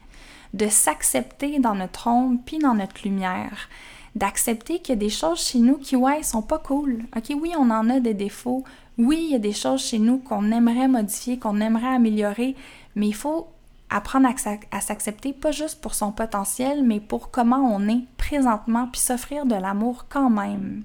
de 0.54 0.66
s'accepter 0.68 1.58
dans 1.60 1.74
notre 1.74 2.06
ombre 2.06 2.40
puis 2.44 2.58
dans 2.58 2.74
notre 2.74 3.02
lumière, 3.04 3.68
d'accepter 4.14 4.80
qu'il 4.80 4.94
y 4.94 4.98
a 4.98 5.00
des 5.00 5.10
choses 5.10 5.40
chez 5.40 5.58
nous 5.58 5.76
qui, 5.78 5.96
ouais, 5.96 6.22
sont 6.22 6.42
pas 6.42 6.58
cool. 6.58 7.04
OK, 7.16 7.32
oui, 7.40 7.52
on 7.56 7.70
en 7.70 7.88
a 7.90 8.00
des 8.00 8.14
défauts. 8.14 8.64
Oui, 8.98 9.20
il 9.22 9.32
y 9.32 9.36
a 9.36 9.38
des 9.40 9.52
choses 9.52 9.82
chez 9.82 9.98
nous 9.98 10.18
qu'on 10.18 10.50
aimerait 10.50 10.88
modifier, 10.88 11.38
qu'on 11.38 11.60
aimerait 11.60 11.94
améliorer, 11.94 12.56
mais 12.94 13.08
il 13.08 13.14
faut 13.14 13.48
apprendre 13.88 14.28
à 14.70 14.80
s'accepter, 14.80 15.32
pas 15.32 15.50
juste 15.50 15.80
pour 15.80 15.94
son 15.94 16.12
potentiel, 16.12 16.84
mais 16.84 17.00
pour 17.00 17.30
comment 17.30 17.74
on 17.74 17.88
est 17.88 18.04
présentement, 18.16 18.88
puis 18.90 19.00
s'offrir 19.00 19.46
de 19.46 19.56
l'amour 19.56 20.06
quand 20.08 20.30
même 20.30 20.84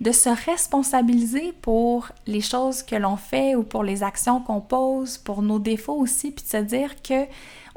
de 0.00 0.12
se 0.12 0.28
responsabiliser 0.28 1.52
pour 1.60 2.08
les 2.26 2.40
choses 2.40 2.82
que 2.82 2.94
l'on 2.94 3.16
fait 3.16 3.56
ou 3.56 3.64
pour 3.64 3.82
les 3.82 4.02
actions 4.02 4.40
qu'on 4.40 4.60
pose, 4.60 5.18
pour 5.18 5.42
nos 5.42 5.58
défauts 5.58 5.96
aussi, 5.96 6.30
puis 6.30 6.44
de 6.44 6.50
se 6.50 6.56
dire 6.58 7.02
que 7.02 7.26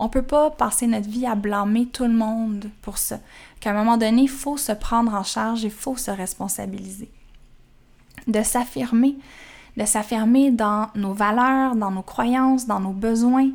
on 0.02 0.10
peut 0.10 0.24
pas 0.24 0.50
passer 0.50 0.88
notre 0.88 1.08
vie 1.08 1.28
à 1.28 1.36
blâmer 1.36 1.86
tout 1.86 2.06
le 2.06 2.14
monde 2.14 2.72
pour 2.82 2.98
ça. 2.98 3.20
Qu'à 3.60 3.70
un 3.70 3.74
moment 3.74 3.98
donné, 3.98 4.24
il 4.24 4.30
faut 4.30 4.58
se 4.58 4.72
prendre 4.72 5.14
en 5.14 5.22
charge, 5.24 5.62
il 5.62 5.70
faut 5.70 5.96
se 5.96 6.10
responsabiliser. 6.10 7.08
De 8.26 8.42
s'affirmer, 8.42 9.16
de 9.78 9.86
s'affirmer 9.86 10.50
dans 10.50 10.88
nos 10.96 11.14
valeurs, 11.14 11.76
dans 11.76 11.92
nos 11.92 12.02
croyances, 12.02 12.66
dans 12.66 12.80
nos 12.80 12.94
besoins, 12.94 13.52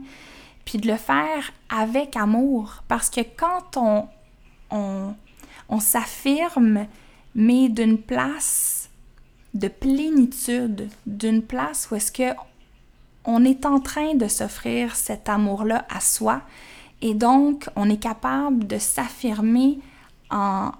puis 0.64 0.78
de 0.78 0.86
le 0.86 0.96
faire 0.96 1.52
avec 1.68 2.16
amour. 2.16 2.84
Parce 2.86 3.10
que 3.10 3.22
quand 3.22 3.76
on, 3.76 4.06
on, 4.70 5.14
on 5.68 5.80
s'affirme, 5.80 6.86
mais 7.34 7.68
d'une 7.68 7.98
place 7.98 8.88
de 9.52 9.66
plénitude, 9.66 10.90
d'une 11.06 11.42
place 11.42 11.88
où 11.90 11.96
est-ce 11.96 12.12
que 12.12 12.36
on 13.26 13.44
est 13.44 13.66
en 13.66 13.80
train 13.80 14.14
de 14.14 14.28
s'offrir 14.28 14.94
cet 14.96 15.28
amour-là 15.28 15.84
à 15.88 16.00
soi 16.00 16.40
et 17.02 17.14
donc 17.14 17.68
on 17.76 17.90
est 17.90 17.98
capable 17.98 18.66
de 18.66 18.78
s'affirmer 18.78 19.78
en, 20.30 20.70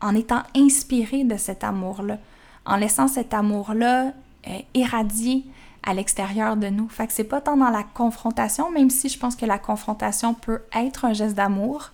en 0.00 0.14
étant 0.14 0.42
inspiré 0.54 1.24
de 1.24 1.36
cet 1.36 1.64
amour-là, 1.64 2.18
en 2.66 2.76
laissant 2.76 3.08
cet 3.08 3.34
amour-là 3.34 4.12
euh, 4.46 4.58
irradier 4.74 5.44
à 5.82 5.94
l'extérieur 5.94 6.56
de 6.56 6.68
nous. 6.68 6.88
Fait 6.88 7.06
que 7.06 7.12
c'est 7.12 7.24
pas 7.24 7.40
tant 7.40 7.56
dans 7.56 7.70
la 7.70 7.82
confrontation, 7.82 8.70
même 8.70 8.90
si 8.90 9.08
je 9.08 9.18
pense 9.18 9.36
que 9.36 9.46
la 9.46 9.58
confrontation 9.58 10.34
peut 10.34 10.62
être 10.74 11.04
un 11.04 11.12
geste 11.12 11.34
d'amour, 11.34 11.90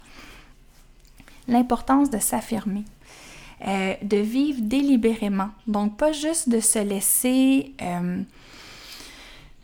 l'importance 1.49 2.11
de 2.11 2.19
s'affirmer. 2.19 2.85
Euh, 3.67 3.95
de 4.01 4.17
vivre 4.17 4.61
délibérément. 4.63 5.51
Donc, 5.67 5.99
pas 5.99 6.13
juste 6.13 6.49
de 6.49 6.61
se 6.61 6.79
laisser... 6.79 7.75
Euh, 7.83 8.23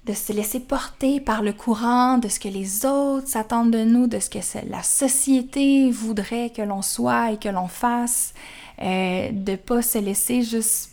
de 0.06 0.12
se 0.12 0.32
laisser 0.32 0.60
porter 0.60 1.20
par 1.20 1.42
le 1.42 1.52
courant 1.52 2.18
de 2.18 2.28
ce 2.28 2.38
que 2.38 2.48
les 2.48 2.86
autres 2.86 3.26
s'attendent 3.26 3.72
de 3.72 3.82
nous, 3.82 4.06
de 4.06 4.20
ce 4.20 4.30
que 4.30 4.38
la 4.70 4.82
société 4.84 5.90
voudrait 5.90 6.50
que 6.50 6.62
l'on 6.62 6.80
soit 6.80 7.32
et 7.32 7.38
que 7.38 7.48
l'on 7.48 7.66
fasse, 7.66 8.32
euh, 8.80 9.30
de 9.32 9.56
pas 9.56 9.82
se 9.82 9.98
laisser 9.98 10.42
juste 10.42 10.92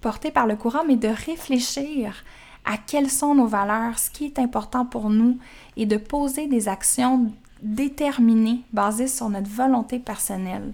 porter 0.00 0.30
par 0.30 0.46
le 0.46 0.54
courant, 0.54 0.84
mais 0.86 0.96
de 0.96 1.08
réfléchir 1.08 2.24
à 2.64 2.76
quelles 2.76 3.10
sont 3.10 3.34
nos 3.34 3.46
valeurs, 3.46 3.98
ce 3.98 4.10
qui 4.10 4.26
est 4.26 4.38
important 4.38 4.86
pour 4.86 5.10
nous, 5.10 5.38
et 5.76 5.86
de 5.86 5.96
poser 5.96 6.46
des 6.46 6.68
actions 6.68 7.32
déterminées 7.62 8.60
basées 8.72 9.08
sur 9.08 9.28
notre 9.28 9.50
volonté 9.50 9.98
personnelle. 9.98 10.72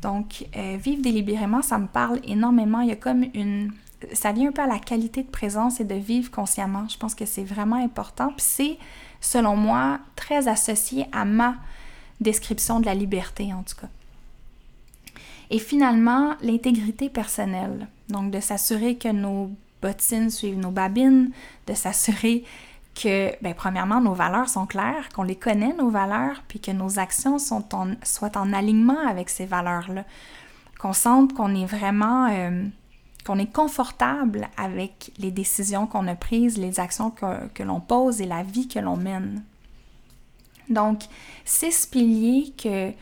Donc, 0.00 0.46
euh, 0.56 0.76
vivre 0.80 1.02
délibérément, 1.02 1.60
ça 1.60 1.78
me 1.78 1.86
parle 1.86 2.20
énormément. 2.24 2.80
Il 2.80 2.88
y 2.88 2.92
a 2.92 2.96
comme 2.96 3.24
une... 3.34 3.72
Ça 4.12 4.32
vient 4.32 4.48
un 4.48 4.52
peu 4.52 4.62
à 4.62 4.66
la 4.66 4.78
qualité 4.78 5.22
de 5.22 5.30
présence 5.30 5.80
et 5.80 5.84
de 5.84 5.94
vivre 5.94 6.30
consciemment. 6.30 6.86
Je 6.88 6.98
pense 6.98 7.14
que 7.14 7.24
c'est 7.24 7.44
vraiment 7.44 7.76
important. 7.76 8.28
Puis 8.28 8.46
c'est, 8.46 8.78
selon 9.20 9.56
moi, 9.56 9.98
très 10.16 10.48
associé 10.48 11.06
à 11.12 11.24
ma 11.24 11.54
description 12.20 12.80
de 12.80 12.86
la 12.86 12.94
liberté, 12.94 13.52
en 13.52 13.62
tout 13.62 13.76
cas. 13.80 13.88
Et 15.50 15.58
finalement, 15.58 16.34
l'intégrité 16.42 17.08
personnelle. 17.08 17.88
Donc, 18.08 18.30
de 18.30 18.40
s'assurer 18.40 18.96
que 18.96 19.08
nos 19.08 19.50
bottines 19.82 20.30
suivent 20.30 20.58
nos 20.58 20.70
babines, 20.70 21.30
de 21.66 21.74
s'assurer 21.74 22.44
que, 22.94 23.30
ben, 23.42 23.54
premièrement, 23.54 24.00
nos 24.00 24.14
valeurs 24.14 24.48
sont 24.48 24.66
claires, 24.66 25.08
qu'on 25.14 25.22
les 25.22 25.36
connaît, 25.36 25.74
nos 25.74 25.90
valeurs, 25.90 26.42
puis 26.48 26.60
que 26.60 26.70
nos 26.70 26.98
actions 26.98 27.38
sont 27.38 27.64
soient 28.02 28.36
en 28.36 28.52
alignement 28.52 29.06
avec 29.06 29.28
ces 29.28 29.46
valeurs-là. 29.46 30.04
Qu'on 30.78 30.92
sente 30.92 31.34
qu'on 31.34 31.54
est 31.54 31.66
vraiment, 31.66 32.28
euh, 32.30 32.64
qu'on 33.26 33.38
est 33.38 33.52
confortable 33.52 34.48
avec 34.56 35.12
les 35.18 35.32
décisions 35.32 35.86
qu'on 35.86 36.06
a 36.06 36.14
prises, 36.14 36.58
les 36.58 36.78
actions 36.78 37.10
que, 37.10 37.62
l'on 37.62 37.80
pose 37.80 38.20
et 38.20 38.26
la 38.26 38.44
vie 38.44 38.68
que 38.68 38.78
l'on 38.78 38.96
mène. 38.96 39.42
Donc, 40.68 41.02
six 41.44 41.86
piliers 41.86 42.52
que 42.56 42.92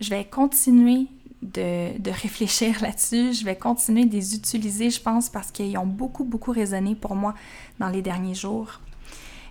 je 0.00 0.10
vais 0.10 0.24
continuer 0.24 1.06
de, 1.42 1.98
de 1.98 2.10
réfléchir 2.10 2.78
là-dessus. 2.82 3.32
Je 3.32 3.44
vais 3.44 3.56
continuer 3.56 4.04
de 4.04 4.12
les 4.12 4.34
utiliser, 4.34 4.90
je 4.90 5.00
pense, 5.00 5.30
parce 5.30 5.50
qu'ils 5.50 5.76
ont 5.78 5.86
beaucoup, 5.86 6.24
beaucoup 6.24 6.52
résonné 6.52 6.94
pour 6.94 7.14
moi 7.14 7.34
dans 7.78 7.88
les 7.88 8.02
derniers 8.02 8.34
jours. 8.34 8.80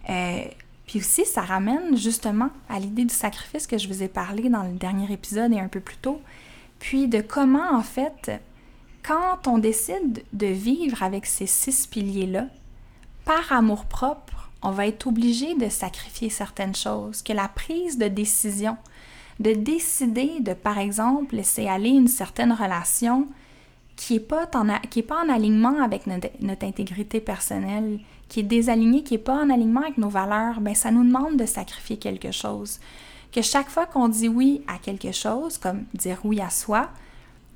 Euh, 0.10 0.44
puis 0.86 1.00
aussi, 1.00 1.26
ça 1.26 1.42
ramène 1.42 1.98
justement 1.98 2.50
à 2.68 2.80
l'idée 2.80 3.06
du 3.06 3.14
sacrifice 3.14 3.66
que 3.66 3.78
je 3.78 3.88
vous 3.88 4.04
ai 4.04 4.08
parlé 4.08 4.50
dans 4.50 4.64
le 4.64 4.74
dernier 4.74 5.12
épisode 5.12 5.54
et 5.54 5.60
un 5.60 5.68
peu 5.68 5.80
plus 5.80 5.98
tôt. 5.98 6.22
Puis 6.80 7.08
de 7.08 7.22
comment, 7.22 7.74
en 7.74 7.84
fait, 7.84 8.32
quand 9.10 9.48
on 9.48 9.58
décide 9.58 10.24
de 10.34 10.46
vivre 10.46 11.02
avec 11.02 11.26
ces 11.26 11.48
six 11.48 11.88
piliers-là, 11.88 12.46
par 13.26 13.52
amour 13.52 13.86
propre, 13.86 14.52
on 14.62 14.70
va 14.70 14.86
être 14.86 15.08
obligé 15.08 15.56
de 15.56 15.68
sacrifier 15.68 16.30
certaines 16.30 16.76
choses, 16.76 17.24
que 17.24 17.34
la 17.34 17.48
prise 17.48 17.98
de 17.98 18.08
décision, 18.08 18.78
de 19.40 19.54
décider 19.54 20.42
de, 20.42 20.54
par 20.54 20.78
exemple, 20.78 21.38
laisser 21.38 21.68
aller 21.68 21.90
une 21.90 22.08
certaine 22.08 22.54
relation 22.54 23.28
qui 23.96 24.14
n'est 24.14 24.20
pas, 24.20 24.46
pas 24.46 24.60
en 24.60 25.30
alignement 25.30 25.82
avec 25.82 26.06
notre, 26.06 26.30
notre 26.40 26.68
intégrité 26.68 27.20
personnelle, 27.20 28.00
qui 28.28 28.42
est 28.42 28.44
désaligné, 28.44 29.02
qui 29.02 29.16
n'est 29.16 29.18
pas 29.18 29.44
en 29.44 29.50
alignement 29.50 29.82
avec 29.82 29.98
nos 29.98 30.10
valeurs, 30.10 30.62
ben 30.62 30.76
ça 30.76 30.92
nous 30.92 31.04
demande 31.04 31.36
de 31.36 31.48
sacrifier 31.48 31.98
quelque 31.98 32.32
chose. 32.32 32.80
Que 33.32 33.42
chaque 33.42 33.70
fois 33.70 33.88
qu'on 33.88 34.08
dit 34.08 34.30
oui 34.30 34.62
à 34.68 34.78
quelque 34.78 35.12
chose, 35.14 35.58
comme 35.58 35.86
dire 35.96 36.20
oui 36.24 36.42
à 36.42 36.52
soi, 36.52 36.92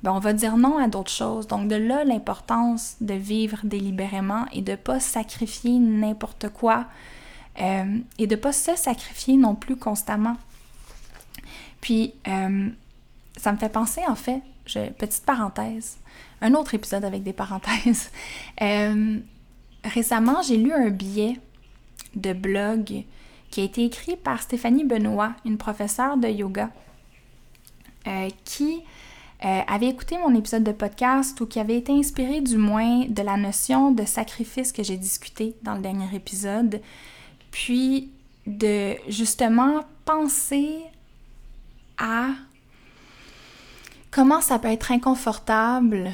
ben, 0.04 0.12
on 0.12 0.18
va 0.18 0.34
dire 0.34 0.58
non 0.58 0.76
à 0.76 0.86
d'autres 0.86 1.10
choses. 1.10 1.46
Donc 1.46 1.66
de 1.66 1.76
là 1.76 2.04
l'importance 2.04 2.96
de 3.00 3.14
vivre 3.14 3.60
délibérément 3.64 4.44
et 4.52 4.60
de 4.60 4.72
ne 4.72 4.76
pas 4.76 5.00
sacrifier 5.00 5.78
n'importe 5.78 6.50
quoi 6.50 6.84
euh, 7.58 7.98
et 8.18 8.26
de 8.26 8.34
ne 8.34 8.40
pas 8.40 8.52
se 8.52 8.76
sacrifier 8.76 9.38
non 9.38 9.54
plus 9.54 9.76
constamment. 9.76 10.36
Puis 11.80 12.12
euh, 12.28 12.68
ça 13.38 13.50
me 13.50 13.56
fait 13.56 13.70
penser 13.70 14.02
en 14.06 14.14
fait, 14.14 14.42
petite 14.98 15.24
parenthèse, 15.24 15.96
un 16.42 16.52
autre 16.52 16.74
épisode 16.74 17.06
avec 17.06 17.22
des 17.22 17.32
parenthèses. 17.32 18.10
Euh, 18.62 19.18
récemment, 19.82 20.40
j'ai 20.42 20.56
lu 20.56 20.72
un 20.72 20.88
billet 20.88 21.40
de 22.14 22.32
blog 22.32 23.04
qui 23.50 23.60
a 23.60 23.64
été 23.64 23.84
écrit 23.84 24.16
par 24.16 24.40
Stéphanie 24.42 24.84
Benoît, 24.84 25.32
une 25.44 25.58
professeure 25.58 26.16
de 26.16 26.28
yoga, 26.28 26.70
qui 28.44 28.84
euh, 29.44 29.60
avait 29.66 29.88
écouté 29.88 30.16
mon 30.18 30.34
épisode 30.34 30.64
de 30.64 30.72
podcast 30.72 31.40
ou 31.40 31.46
qui 31.46 31.60
avait 31.60 31.76
été 31.76 31.92
inspiré 31.92 32.40
du 32.40 32.56
moins 32.56 33.04
de 33.06 33.22
la 33.22 33.36
notion 33.36 33.90
de 33.90 34.04
sacrifice 34.04 34.72
que 34.72 34.82
j'ai 34.82 34.96
discuté 34.96 35.54
dans 35.62 35.74
le 35.74 35.80
dernier 35.80 36.14
épisode, 36.14 36.80
puis 37.50 38.10
de 38.46 38.94
justement 39.08 39.84
penser 40.04 40.78
à 41.98 42.28
comment 44.10 44.40
ça 44.40 44.58
peut 44.58 44.68
être 44.68 44.92
inconfortable 44.92 46.12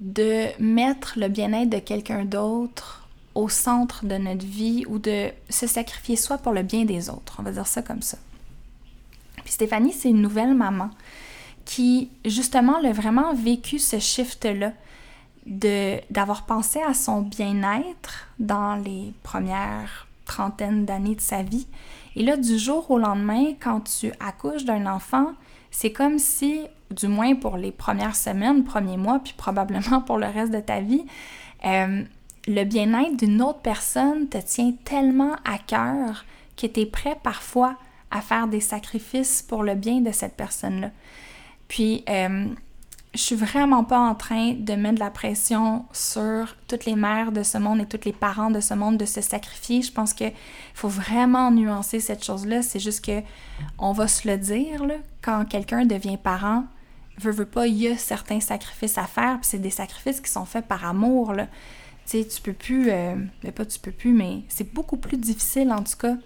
de 0.00 0.46
mettre 0.60 1.18
le 1.18 1.28
bien-être 1.28 1.70
de 1.70 1.78
quelqu'un 1.78 2.24
d'autre 2.24 3.08
au 3.34 3.48
centre 3.48 4.04
de 4.04 4.16
notre 4.16 4.44
vie 4.44 4.84
ou 4.86 4.98
de 4.98 5.30
se 5.50 5.66
sacrifier 5.66 6.16
soit 6.16 6.38
pour 6.38 6.52
le 6.52 6.62
bien 6.62 6.84
des 6.84 7.10
autres, 7.10 7.36
on 7.38 7.42
va 7.42 7.52
dire 7.52 7.66
ça 7.66 7.82
comme 7.82 8.02
ça. 8.02 8.18
Puis 9.44 9.52
Stéphanie, 9.52 9.92
c'est 9.92 10.10
une 10.10 10.22
nouvelle 10.22 10.54
maman 10.54 10.90
qui, 11.66 12.10
justement, 12.24 12.76
a 12.82 12.92
vraiment 12.92 13.34
vécu 13.34 13.78
ce 13.78 13.98
shift-là 13.98 14.72
d'avoir 15.46 16.46
pensé 16.46 16.80
à 16.80 16.94
son 16.94 17.20
bien-être 17.20 18.28
dans 18.38 18.76
les 18.76 19.12
premières 19.22 20.06
trentaines 20.24 20.86
d'années 20.86 21.14
de 21.14 21.20
sa 21.20 21.42
vie. 21.42 21.66
Et 22.16 22.24
là, 22.24 22.36
du 22.36 22.58
jour 22.58 22.90
au 22.90 22.98
lendemain, 22.98 23.52
quand 23.60 23.80
tu 23.80 24.12
accouches 24.18 24.64
d'un 24.64 24.86
enfant, 24.86 25.32
c'est 25.70 25.92
comme 25.92 26.18
si, 26.18 26.62
du 26.90 27.08
moins 27.08 27.34
pour 27.34 27.58
les 27.58 27.72
premières 27.72 28.16
semaines, 28.16 28.64
premiers 28.64 28.96
mois, 28.96 29.20
puis 29.22 29.34
probablement 29.36 30.00
pour 30.00 30.18
le 30.18 30.26
reste 30.26 30.52
de 30.52 30.60
ta 30.60 30.80
vie, 30.80 31.04
euh, 31.64 32.02
le 32.48 32.64
bien-être 32.64 33.16
d'une 33.16 33.42
autre 33.42 33.60
personne 33.60 34.28
te 34.28 34.38
tient 34.38 34.72
tellement 34.84 35.34
à 35.44 35.58
cœur 35.58 36.24
que 36.56 36.66
tu 36.66 36.80
es 36.80 36.86
prêt 36.86 37.18
parfois 37.22 37.76
à 38.10 38.20
faire 38.20 38.46
des 38.46 38.60
sacrifices 38.60 39.42
pour 39.42 39.62
le 39.62 39.74
bien 39.74 40.00
de 40.00 40.12
cette 40.12 40.36
personne-là. 40.36 40.90
Puis, 41.68 42.04
euh, 42.08 42.46
je 43.16 43.20
suis 43.20 43.34
vraiment 43.34 43.82
pas 43.82 43.98
en 43.98 44.14
train 44.14 44.52
de 44.52 44.74
mettre 44.74 45.00
la 45.00 45.10
pression 45.10 45.86
sur 45.92 46.54
toutes 46.68 46.84
les 46.84 46.96
mères 46.96 47.32
de 47.32 47.42
ce 47.42 47.58
monde 47.58 47.80
et 47.80 47.86
tous 47.86 48.04
les 48.04 48.12
parents 48.12 48.50
de 48.50 48.60
ce 48.60 48.74
monde 48.74 48.98
de 48.98 49.06
se 49.06 49.20
sacrifier. 49.20 49.82
Je 49.82 49.90
pense 49.90 50.12
qu'il 50.12 50.32
faut 50.74 50.88
vraiment 50.88 51.50
nuancer 51.50 51.98
cette 52.00 52.22
chose-là. 52.22 52.62
C'est 52.62 52.78
juste 52.78 53.04
que 53.04 53.22
on 53.78 53.92
va 53.92 54.06
se 54.06 54.28
le 54.28 54.36
dire, 54.36 54.84
là, 54.84 54.96
quand 55.22 55.44
quelqu'un 55.46 55.86
devient 55.86 56.18
parent, 56.18 56.64
veut, 57.18 57.32
veut 57.32 57.46
pas, 57.46 57.66
il 57.66 57.76
y 57.76 57.88
a 57.88 57.96
certains 57.96 58.40
sacrifices 58.40 58.98
à 58.98 59.06
faire, 59.06 59.38
puis 59.40 59.48
c'est 59.50 59.58
des 59.58 59.70
sacrifices 59.70 60.20
qui 60.20 60.30
sont 60.30 60.44
faits 60.44 60.66
par 60.66 60.84
amour, 60.84 61.32
là. 61.32 61.46
Tu 62.04 62.22
sais, 62.22 62.28
tu 62.28 62.40
peux 62.40 62.52
plus, 62.52 62.90
euh, 62.90 63.16
pas 63.54 63.64
tu 63.64 63.80
peux 63.80 63.90
plus, 63.90 64.12
mais 64.12 64.42
c'est 64.48 64.72
beaucoup 64.72 64.96
plus 64.96 65.16
difficile, 65.16 65.72
en 65.72 65.82
tout 65.82 65.96
cas, 65.98 66.16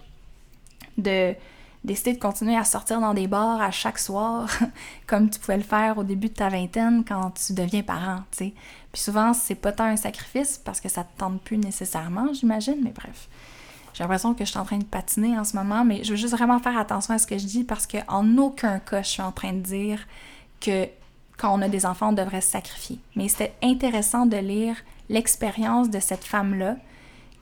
de 0.99 1.35
décider 1.85 2.13
de 2.13 2.19
continuer 2.19 2.57
à 2.57 2.65
sortir 2.65 3.01
dans 3.01 3.15
des 3.15 3.27
bars 3.27 3.61
à 3.61 3.71
chaque 3.71 3.99
soir, 3.99 4.49
comme 5.07 5.31
tu 5.31 5.39
pouvais 5.39 5.57
le 5.57 5.63
faire 5.63 5.99
au 5.99 6.05
début 6.05 6.29
de 6.29 6.35
ta 6.35 6.49
vingtaine 6.49 7.05
quand 7.07 7.31
tu 7.31 7.53
deviens 7.55 7.83
parent, 7.83 8.23
tu 8.31 8.39
sais. 8.39 8.55
Puis 8.93 9.03
souvent, 9.03 9.33
c'est 9.33 9.55
pas 9.55 9.73
tant 9.73 9.85
un 9.85 9.97
sacrifice 9.97 10.61
parce 10.63 10.81
que 10.81 10.89
ça 10.89 11.05
te 11.05 11.19
tente 11.19 11.41
plus 11.43 11.59
nécessairement, 11.59 12.33
j'imagine, 12.33 12.79
mais 12.83 12.93
bref. 12.95 13.29
J'ai 13.95 14.05
l'impression 14.05 14.35
que 14.35 14.45
je 14.45 14.51
suis 14.51 14.59
en 14.59 14.65
train 14.65 14.79
de 14.79 14.85
patiner 14.85 15.39
en 15.39 15.45
ce 15.45 15.57
moment, 15.57 15.85
mais 15.85 16.05
je 16.05 16.11
veux 16.11 16.17
juste 16.17 16.35
vraiment 16.35 16.59
faire 16.59 16.79
attention 16.79 17.15
à 17.15 17.19
ce 17.19 17.27
que 17.27 17.39
je 17.39 17.47
dis 17.47 17.65
parce 17.65 17.87
qu'en 17.87 18.37
aucun 18.39 18.79
cas, 18.79 19.03
je 19.03 19.09
suis 19.09 19.23
en 19.23 19.33
train 19.33 19.53
de 19.53 19.61
dire 19.61 20.07
que 20.61 20.89
quand 21.37 21.53
on 21.57 21.63
a 21.63 21.69
des 21.69 21.87
enfants, 21.87 22.11
on 22.11 22.13
devrait 22.13 22.41
se 22.41 22.51
sacrifier. 22.51 22.99
Mais 23.17 23.29
c'était 23.29 23.55
intéressant 23.63 24.27
de 24.27 24.37
lire 24.37 24.77
l'expérience 25.09 25.91
de 25.91 25.99
cette 25.99 26.25
femme-là, 26.25 26.77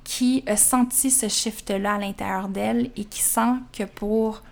qui 0.09 0.43
a 0.47 0.57
senti 0.57 1.11
ce 1.11 1.29
shift-là 1.29 1.97
à 1.97 1.99
l'intérieur 1.99 2.49
d'elle 2.49 2.91
et 2.97 3.05
qui 3.05 3.21
sent 3.21 3.57
que 3.75 3.85
pour 3.85 4.43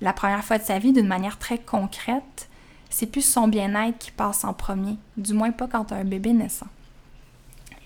la 0.00 0.12
première 0.12 0.44
fois 0.44 0.58
de 0.58 0.64
sa 0.64 0.80
vie, 0.80 0.92
d'une 0.92 1.06
manière 1.06 1.38
très 1.38 1.58
concrète, 1.58 2.48
c'est 2.90 3.06
plus 3.06 3.22
son 3.24 3.46
bien-être 3.46 3.96
qui 3.98 4.10
passe 4.10 4.42
en 4.42 4.52
premier, 4.52 4.96
du 5.16 5.34
moins 5.34 5.52
pas 5.52 5.68
quand 5.68 5.84
tu 5.84 5.94
as 5.94 5.98
un 5.98 6.04
bébé 6.04 6.32
naissant. 6.32 6.66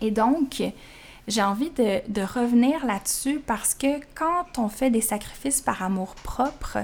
Et 0.01 0.11
donc, 0.11 0.63
j'ai 1.29 1.43
envie 1.43 1.69
de, 1.69 2.23
revenir 2.23 2.87
là-dessus 2.87 3.41
parce 3.47 3.75
que 3.75 4.01
quand 4.15 4.59
on 4.59 4.71
fait 4.71 4.89
des 4.89 5.03
sacrifices 5.03 5.61
par 5.61 5.83
amour 5.83 6.15
propre, 6.15 6.79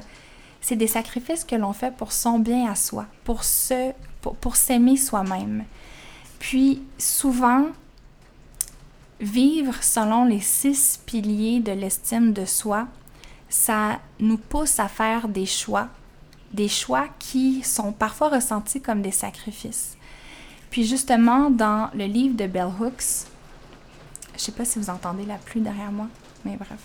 c'est 0.60 0.76
des 0.76 0.88
sacrifices 0.88 1.44
que 1.44 1.56
l'on 1.56 1.72
fait 1.72 1.90
pour 1.90 2.12
son 2.12 2.38
bien 2.38 2.70
à 2.70 2.74
soi, 2.74 3.06
pour 3.24 3.44
se, 3.44 3.92
pour, 4.20 4.36
pour 4.36 4.56
s'aimer 4.56 4.98
soi-même. 4.98 5.64
Puis 6.38 6.82
souvent, 6.98 7.68
Vivre 9.22 9.84
selon 9.84 10.24
les 10.24 10.40
six 10.40 10.98
piliers 11.06 11.60
de 11.60 11.70
l'estime 11.70 12.32
de 12.32 12.44
soi, 12.44 12.88
ça 13.48 14.00
nous 14.18 14.36
pousse 14.36 14.80
à 14.80 14.88
faire 14.88 15.28
des 15.28 15.46
choix, 15.46 15.86
des 16.52 16.66
choix 16.66 17.06
qui 17.20 17.62
sont 17.62 17.92
parfois 17.92 18.30
ressentis 18.30 18.80
comme 18.80 19.00
des 19.00 19.12
sacrifices. 19.12 19.96
Puis 20.70 20.84
justement, 20.84 21.50
dans 21.50 21.88
le 21.94 22.06
livre 22.06 22.34
de 22.34 22.48
Bell 22.48 22.72
Hooks, 22.80 23.28
je 24.34 24.40
sais 24.40 24.50
pas 24.50 24.64
si 24.64 24.80
vous 24.80 24.90
entendez 24.90 25.24
la 25.24 25.36
pluie 25.36 25.60
derrière 25.60 25.92
moi, 25.92 26.08
mais 26.44 26.56
bref. 26.56 26.80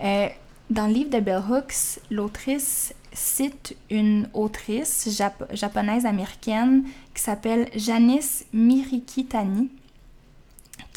Euh, 0.00 0.28
dans 0.70 0.86
le 0.86 0.94
livre 0.94 1.10
de 1.10 1.20
Bell 1.20 1.42
Hooks, 1.50 2.00
l'autrice 2.10 2.94
cite 3.12 3.76
une 3.90 4.26
autrice 4.32 5.22
japonaise 5.52 6.06
américaine 6.06 6.84
qui 7.14 7.22
s'appelle 7.22 7.68
Janice 7.74 8.46
Mirikitani 8.54 9.68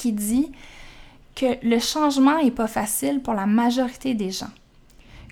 qui 0.01 0.13
dit 0.13 0.51
que 1.35 1.63
le 1.63 1.77
changement 1.77 2.41
n'est 2.41 2.49
pas 2.49 2.65
facile 2.65 3.21
pour 3.21 3.35
la 3.35 3.45
majorité 3.45 4.15
des 4.15 4.31
gens, 4.31 4.49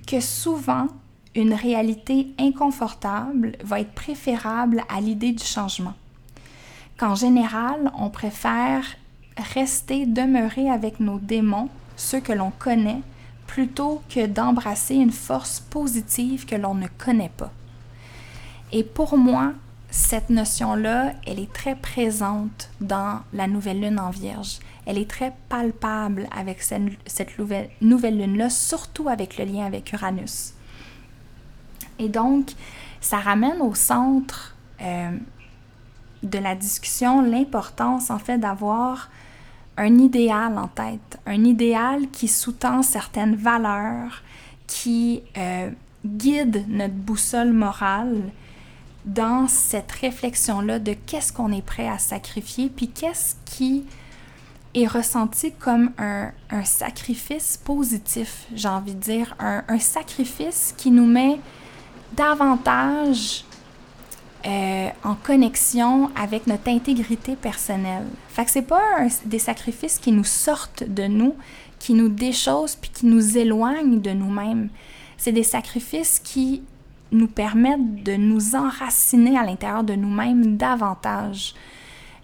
que 0.05 0.19
souvent 0.19 0.85
une 1.33 1.55
réalité 1.55 2.27
inconfortable 2.37 3.57
va 3.63 3.79
être 3.79 3.93
préférable 3.93 4.83
à 4.87 5.01
l'idée 5.01 5.31
du 5.31 5.43
changement, 5.43 5.95
qu'en 6.97 7.15
général 7.15 7.91
on 7.97 8.11
préfère 8.11 8.83
rester, 9.55 10.05
demeurer 10.05 10.69
avec 10.69 10.99
nos 10.99 11.17
démons, 11.17 11.69
ceux 11.95 12.19
que 12.19 12.33
l'on 12.33 12.51
connaît, 12.51 13.01
plutôt 13.47 14.03
que 14.07 14.27
d'embrasser 14.27 14.95
une 14.95 15.11
force 15.11 15.59
positive 15.59 16.45
que 16.45 16.55
l'on 16.55 16.75
ne 16.75 16.87
connaît 16.99 17.31
pas. 17.35 17.51
Et 18.71 18.83
pour 18.83 19.17
moi, 19.17 19.53
cette 19.91 20.29
notion-là, 20.29 21.13
elle 21.25 21.39
est 21.39 21.51
très 21.51 21.75
présente 21.75 22.69
dans 22.79 23.21
la 23.33 23.47
nouvelle 23.47 23.81
lune 23.81 23.99
en 23.99 24.11
vierge. 24.11 24.59
Elle 24.85 24.97
est 24.97 25.09
très 25.09 25.33
palpable 25.49 26.27
avec 26.35 26.61
cette, 26.61 27.37
nouvelle, 27.37 27.69
lune-là, 27.81 28.49
surtout 28.49 29.09
avec 29.09 29.37
le 29.37 29.45
lien 29.45 29.65
avec 29.65 29.91
Uranus. 29.91 30.53
Et 31.97 32.07
donc, 32.07 32.51
ça 33.01 33.17
ramène 33.17 33.61
au 33.61 33.73
centre 33.73 34.55
euh, 34.81 35.11
de 36.23 36.37
la 36.37 36.55
discussion 36.55 37.21
l'importance 37.21 38.09
en 38.09 38.19
fait 38.19 38.37
d'avoir 38.37 39.09
un 39.77 39.97
idéal 39.97 40.57
en 40.57 40.67
tête, 40.67 41.19
un 41.25 41.43
idéal 41.43 42.09
qui 42.11 42.27
sous-tend 42.27 42.81
certaines 42.83 43.35
valeurs, 43.35 44.23
qui 44.67 45.23
euh, 45.37 45.71
guide 46.05 46.65
notre 46.67 46.93
boussole 46.93 47.53
morale, 47.53 48.23
dans 49.05 49.47
cette 49.47 49.91
réflexion-là 49.91 50.79
de 50.79 50.93
qu'est-ce 50.93 51.31
qu'on 51.33 51.51
est 51.51 51.61
prêt 51.61 51.87
à 51.87 51.97
sacrifier, 51.97 52.69
puis 52.69 52.89
qu'est-ce 52.89 53.35
qui 53.45 53.85
est 54.75 54.87
ressenti 54.87 55.51
comme 55.53 55.91
un, 55.97 56.31
sacrifice 56.63 57.57
positif, 57.57 58.45
j'ai 58.53 58.67
envie 58.67 58.93
de 58.93 58.99
dire, 58.99 59.35
un, 59.39 59.79
sacrifice 59.79 60.73
qui 60.77 60.91
nous 60.91 61.05
met 61.05 61.39
davantage 62.13 63.45
euh, 64.45 64.89
en 65.03 65.15
connexion 65.15 66.11
avec 66.15 66.47
notre 66.47 66.69
intégrité 66.69 67.35
personnelle. 67.35 68.05
Fait 68.29 68.45
que 68.45 68.51
c'est 68.51 68.61
pas 68.61 69.07
des 69.25 69.39
sacrifices 69.39 69.97
qui 69.99 70.11
nous 70.11 70.23
sortent 70.23 70.83
de 70.83 71.07
nous, 71.07 71.35
qui 71.77 71.93
nous 71.93 72.09
déchaussent 72.09 72.75
puis 72.75 72.89
qui 72.89 73.05
nous 73.05 73.37
éloignent 73.37 73.99
de 73.99 74.11
nous-mêmes. 74.11 74.69
C'est 75.17 75.31
des 75.31 75.43
sacrifices 75.43 76.19
qui 76.23 76.61
nous 77.11 77.27
permettre 77.27 77.83
de 78.03 78.15
nous 78.15 78.55
enraciner 78.55 79.37
à 79.37 79.43
l'intérieur 79.43 79.83
de 79.83 79.93
nous-mêmes 79.93 80.57
davantage. 80.57 81.55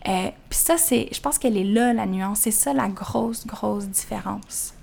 Euh, 0.08 0.30
Puis 0.50 0.60
ça, 0.60 0.78
c'est, 0.78 1.10
je 1.12 1.20
pense 1.20 1.38
qu'elle 1.38 1.58
est 1.58 1.64
là, 1.64 1.94
la 1.94 2.06
nuance. 2.06 2.42
C'est 2.42 2.52
ça 2.52 2.74
la 2.74 2.88
grosse, 2.88 3.46
grosse 3.46 3.88
différence. 3.88 4.74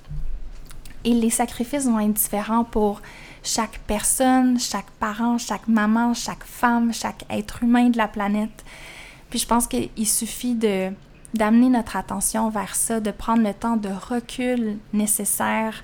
Et 1.04 1.14
les 1.14 1.30
sacrifices 1.30 1.86
vont 1.86 2.00
être 2.00 2.12
différents 2.12 2.64
pour 2.64 3.00
chaque 3.42 3.78
personne, 3.86 4.58
chaque 4.58 4.90
parent, 5.00 5.38
chaque 5.38 5.66
maman, 5.68 6.14
chaque 6.14 6.44
femme, 6.44 6.92
chaque 6.92 7.24
être 7.30 7.62
humain 7.62 7.90
de 7.90 7.98
la 7.98 8.08
planète. 8.08 8.64
Puis 9.30 9.40
je 9.40 9.46
pense 9.46 9.66
qu'il 9.66 10.06
suffit 10.06 10.54
de 10.54 10.90
d'amener 11.34 11.70
notre 11.70 11.96
attention 11.96 12.50
vers 12.50 12.74
ça, 12.74 13.00
de 13.00 13.10
prendre 13.10 13.42
le 13.42 13.54
temps 13.54 13.78
de 13.78 13.88
recul 13.88 14.76
nécessaire 14.92 15.82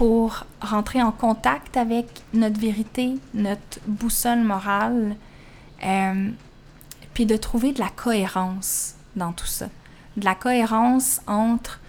pour 0.00 0.46
rentrer 0.62 1.02
en 1.02 1.12
contact 1.12 1.76
avec 1.76 2.22
notre 2.32 2.58
vérité, 2.58 3.18
notre 3.34 3.80
boussole 3.86 4.40
morale, 4.40 5.14
euh, 5.84 6.30
puis 7.12 7.26
de 7.26 7.36
trouver 7.36 7.72
de 7.72 7.80
la 7.80 7.90
cohérence 7.90 8.94
dans 9.14 9.32
tout 9.32 9.44
ça. 9.44 9.66
De 10.16 10.24
la 10.24 10.34
cohérence 10.34 11.20
entre 11.26 11.80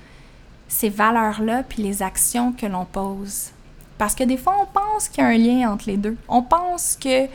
ces 0.67 0.89
valeurs-là 0.89 1.63
puis 1.63 1.83
les 1.83 2.03
actions 2.03 2.51
que 2.51 2.65
l'on 2.65 2.83
pose. 2.83 3.51
Parce 3.97 4.13
que 4.13 4.25
des 4.25 4.35
fois, 4.35 4.57
on 4.61 4.65
pense 4.65 5.07
qu'il 5.07 5.23
y 5.23 5.27
a 5.27 5.29
un 5.29 5.37
lien 5.37 5.71
entre 5.71 5.85
les 5.87 5.95
deux. 5.95 6.17
On 6.27 6.41
pense 6.41 6.97
que 6.99 7.27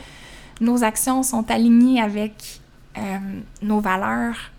nos 0.61 0.83
actions 0.83 1.23
sont 1.23 1.49
alignées 1.49 2.03
avec 2.03 2.61
euh, 2.99 3.17
nos 3.63 3.79
valeurs, 3.79 4.51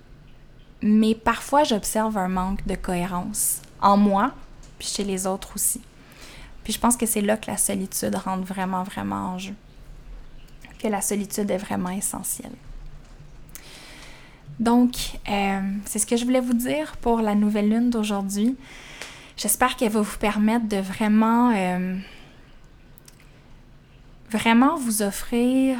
mais 0.82 1.14
parfois 1.14 1.62
j'observe 1.62 2.18
un 2.18 2.26
manque 2.26 2.66
de 2.66 2.74
cohérence 2.74 3.62
en 3.80 3.96
moi, 3.96 4.32
puis 4.80 4.88
chez 4.88 5.04
les 5.04 5.24
autres 5.24 5.50
aussi. 5.54 5.80
Puis 6.68 6.74
je 6.74 6.80
pense 6.80 6.98
que 6.98 7.06
c'est 7.06 7.22
là 7.22 7.38
que 7.38 7.50
la 7.50 7.56
solitude 7.56 8.14
rentre 8.14 8.44
vraiment, 8.44 8.82
vraiment 8.82 9.30
en 9.30 9.38
jeu. 9.38 9.54
Que 10.78 10.86
la 10.86 11.00
solitude 11.00 11.50
est 11.50 11.56
vraiment 11.56 11.88
essentielle. 11.88 12.52
Donc, 14.60 14.92
euh, 15.30 15.60
c'est 15.86 15.98
ce 15.98 16.04
que 16.04 16.18
je 16.18 16.26
voulais 16.26 16.42
vous 16.42 16.52
dire 16.52 16.98
pour 16.98 17.22
la 17.22 17.34
nouvelle 17.34 17.70
lune 17.70 17.88
d'aujourd'hui. 17.88 18.54
J'espère 19.38 19.76
qu'elle 19.76 19.92
va 19.92 20.02
vous 20.02 20.18
permettre 20.18 20.68
de 20.68 20.76
vraiment, 20.76 21.52
euh, 21.56 21.96
vraiment 24.30 24.76
vous 24.76 25.00
offrir 25.00 25.78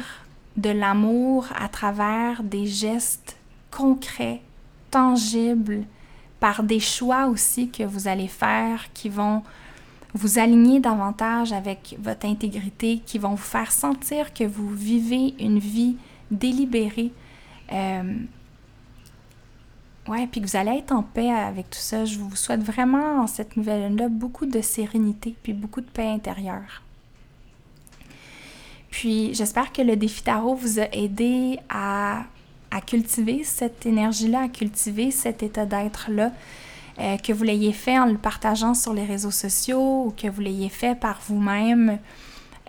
de 0.57 0.71
l'amour 0.71 1.45
à 1.55 1.69
travers 1.69 2.41
des 2.41 2.65
gestes 2.65 3.37
concrets, 3.69 4.41
tangibles, 4.89 5.83
par 6.39 6.63
des 6.63 6.79
choix 6.79 7.27
aussi 7.27 7.69
que 7.69 7.83
vous 7.83 8.07
allez 8.07 8.27
faire 8.27 8.91
qui 8.95 9.09
vont 9.09 9.43
vous 10.13 10.39
aligner 10.39 10.79
davantage 10.79 11.53
avec 11.53 11.95
votre 11.99 12.25
intégrité, 12.25 13.01
qui 13.05 13.19
vont 13.19 13.31
vous 13.31 13.37
faire 13.37 13.71
sentir 13.71 14.33
que 14.33 14.43
vous 14.43 14.69
vivez 14.69 15.35
une 15.39 15.59
vie 15.59 15.97
délibérée. 16.31 17.11
Euh, 17.71 18.13
ouais, 20.07 20.27
puis 20.27 20.41
que 20.41 20.47
vous 20.47 20.57
allez 20.57 20.77
être 20.79 20.91
en 20.91 21.03
paix 21.03 21.29
avec 21.29 21.69
tout 21.69 21.79
ça. 21.79 22.05
Je 22.05 22.17
vous 22.17 22.35
souhaite 22.35 22.63
vraiment 22.63 23.21
en 23.21 23.27
cette 23.27 23.55
nouvelle-là 23.55 24.09
beaucoup 24.09 24.45
de 24.45 24.61
sérénité 24.61 25.35
puis 25.43 25.53
beaucoup 25.53 25.81
de 25.81 25.89
paix 25.89 26.07
intérieure. 26.07 26.83
Puis 28.89 29.33
j'espère 29.33 29.71
que 29.71 29.81
le 29.81 29.95
défi 29.95 30.23
tarot 30.23 30.55
vous 30.55 30.79
a 30.79 30.87
aidé 30.91 31.59
à, 31.69 32.25
cultiver 32.85 33.43
cette 33.43 33.85
énergie-là, 33.85 34.41
à 34.43 34.47
cultiver 34.47 35.11
cet 35.11 35.43
état 35.43 35.65
d'être-là, 35.65 36.31
euh, 36.99 37.17
que 37.17 37.31
vous 37.31 37.43
l'ayez 37.43 37.71
fait 37.71 37.97
en 37.97 38.07
le 38.07 38.17
partageant 38.17 38.73
sur 38.73 38.93
les 38.93 39.05
réseaux 39.05 39.31
sociaux 39.31 40.05
ou 40.07 40.13
que 40.15 40.27
vous 40.27 40.41
l'ayez 40.41 40.67
fait 40.67 40.95
par 40.95 41.19
vous-même. 41.27 41.97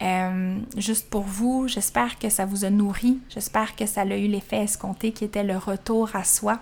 Euh, 0.03 0.57
juste 0.77 1.11
pour 1.11 1.23
vous, 1.23 1.67
j'espère 1.67 2.19
que 2.19 2.29
ça 2.29 2.47
vous 2.47 2.65
a 2.65 2.71
nourri, 2.71 3.19
j'espère 3.29 3.75
que 3.75 3.87
ça 3.87 4.03
a 4.03 4.17
eu 4.17 4.29
l'effet 4.29 4.63
escompté 4.63 5.13
qui 5.13 5.25
était 5.25 5.43
le 5.43 5.59
retour 5.59 6.11
à 6.15 6.25
soi. 6.25 6.61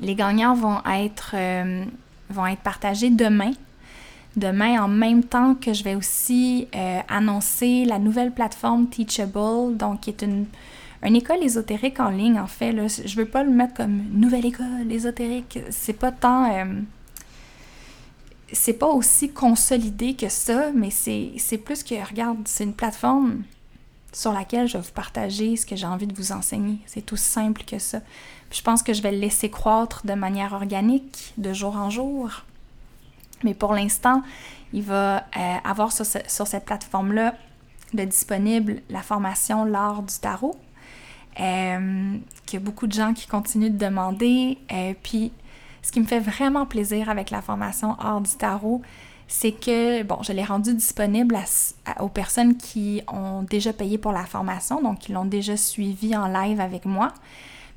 Les 0.00 0.14
gagnants 0.14 0.54
vont 0.54 0.82
être, 0.84 1.34
euh, 1.34 1.84
vont 2.30 2.46
être 2.46 2.62
partagés 2.62 3.10
demain 3.10 3.52
demain 4.34 4.82
en 4.82 4.88
même 4.88 5.22
temps 5.22 5.54
que 5.54 5.74
je 5.74 5.84
vais 5.84 5.94
aussi 5.94 6.66
annoncer 7.06 7.84
la 7.84 7.98
nouvelle 7.98 8.32
plateforme 8.32 8.88
Teachable, 8.88 9.76
donc 9.76 10.00
qui 10.00 10.08
est 10.08 10.22
une, 10.22 10.46
école 11.02 11.42
ésotérique 11.42 12.00
en 12.00 12.10
ligne 12.10 12.38
en 12.38 12.46
fait. 12.46 12.72
Là. 12.72 12.86
Je 12.86 13.16
veux 13.16 13.26
pas 13.26 13.42
le 13.42 13.50
mettre 13.50 13.74
comme 13.74 14.04
nouvelle 14.12 14.46
école 14.46 14.90
ésotérique. 14.90 15.58
C'est 15.70 15.92
pas 15.92 16.12
tant. 16.12 16.52
Euh, 16.52 16.80
c'est 18.52 18.74
pas 18.74 18.88
aussi 18.88 19.30
consolidé 19.30 20.14
que 20.14 20.28
ça, 20.28 20.70
mais 20.72 20.90
c'est 20.90 21.58
plus 21.64 21.82
que, 21.82 21.94
regarde, 22.06 22.38
c'est 22.44 22.64
une 22.64 22.74
plateforme 22.74 23.42
sur 24.12 24.32
laquelle 24.32 24.68
je 24.68 24.76
vais 24.76 24.84
vous 24.84 24.92
partager 24.92 25.56
ce 25.56 25.64
que 25.64 25.74
j'ai 25.74 25.86
envie 25.86 26.06
de 26.06 26.14
vous 26.14 26.32
enseigner. 26.32 26.78
C'est 26.86 27.04
tout 27.04 27.16
simple 27.16 27.64
que 27.64 27.78
ça. 27.78 28.00
je 28.50 28.60
pense 28.60 28.82
que 28.82 28.92
je 28.92 29.02
vais 29.02 29.12
le 29.12 29.18
laisser 29.18 29.50
croître 29.50 30.06
de 30.06 30.12
manière 30.12 30.52
organique, 30.52 31.32
de 31.38 31.54
jour 31.54 31.76
en 31.76 31.88
jour. 31.88 32.44
Mais 33.42 33.54
pour 33.54 33.72
l'instant, 33.72 34.22
il 34.72 34.82
va 34.82 35.16
euh, 35.36 35.56
avoir 35.64 35.92
sur, 35.92 36.04
cette 36.04 36.64
plateforme-là 36.64 37.34
de 37.94 38.04
disponible 38.04 38.82
la 38.90 39.02
formation 39.02 39.64
L'art 39.64 40.02
du 40.02 40.14
tarot, 40.20 40.56
euh, 41.40 42.16
qu'il 42.46 42.60
y 42.60 42.62
a 42.62 42.64
beaucoup 42.64 42.86
de 42.86 42.92
gens 42.92 43.14
qui 43.14 43.26
continuent 43.26 43.70
de 43.70 43.78
demander. 43.78 44.58
Euh, 44.72 44.94
puis, 45.02 45.32
ce 45.82 45.90
qui 45.92 46.00
me 46.00 46.06
fait 46.06 46.20
vraiment 46.20 46.66
plaisir 46.66 47.08
avec 47.08 47.30
la 47.30 47.42
formation 47.42 47.94
Art 47.98 48.20
du 48.20 48.30
tarot, 48.30 48.82
c'est 49.28 49.52
que, 49.52 50.02
bon, 50.02 50.18
je 50.22 50.32
l'ai 50.32 50.44
rendu 50.44 50.74
disponible 50.74 51.38
aux 52.00 52.08
personnes 52.08 52.56
qui 52.56 53.02
ont 53.08 53.42
déjà 53.42 53.72
payé 53.72 53.98
pour 53.98 54.12
la 54.12 54.26
formation, 54.26 54.82
donc 54.82 55.00
qui 55.00 55.12
l'ont 55.12 55.24
déjà 55.24 55.56
suivi 55.56 56.14
en 56.16 56.26
live 56.26 56.60
avec 56.60 56.84
moi 56.84 57.12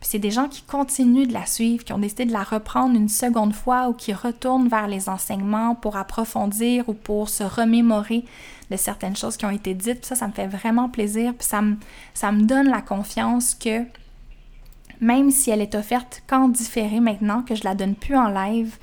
c'est 0.05 0.19
des 0.19 0.31
gens 0.31 0.47
qui 0.47 0.61
continuent 0.61 1.27
de 1.27 1.33
la 1.33 1.45
suivre, 1.45 1.83
qui 1.83 1.91
ont 1.91 1.97
décidé 1.97 2.25
de 2.25 2.31
la 2.31 2.43
reprendre 2.43 2.95
une 2.95 3.09
seconde 3.09 3.53
fois 3.53 3.89
ou 3.89 3.93
qui 3.93 4.13
retournent 4.13 4.67
vers 4.67 4.87
les 4.87 5.09
enseignements 5.09 5.73
pour 5.73 5.97
approfondir 5.97 6.87
ou 6.87 6.93
pour 6.93 7.27
se 7.27 7.43
remémorer 7.43 8.23
de 8.69 8.77
certaines 8.77 9.15
choses 9.15 9.37
qui 9.37 9.45
ont 9.45 9.51
été 9.51 9.73
dites. 9.73 10.05
ça, 10.05 10.15
ça 10.15 10.27
me 10.27 10.33
fait 10.33 10.47
vraiment 10.47 10.89
plaisir. 10.89 11.33
Puis 11.33 11.47
ça 11.47 11.61
me, 11.61 12.41
donne 12.41 12.69
la 12.69 12.81
confiance 12.81 13.55
que 13.55 13.83
même 15.01 15.29
si 15.31 15.51
elle 15.51 15.61
est 15.61 15.75
offerte 15.75 16.23
qu'en 16.27 16.47
différé 16.47 16.99
maintenant, 16.99 17.41
que 17.41 17.55
je 17.55 17.63
la 17.63 17.75
donne 17.75 17.95
plus 17.95 18.15
en 18.15 18.29
live, 18.29 18.77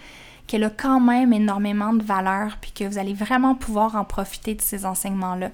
qu'elle 0.47 0.65
a 0.65 0.71
quand 0.71 1.01
même 1.01 1.33
énormément 1.33 1.95
de 1.95 2.03
valeur, 2.03 2.59
puis 2.61 2.73
que 2.73 2.85
vous 2.85 2.99
allez 2.99 3.15
vraiment 3.15 3.55
pouvoir 3.55 3.97
en 3.97 4.05
profiter 4.05 4.55
de 4.55 4.61
ces 4.61 4.85
enseignements-là. 4.85 5.51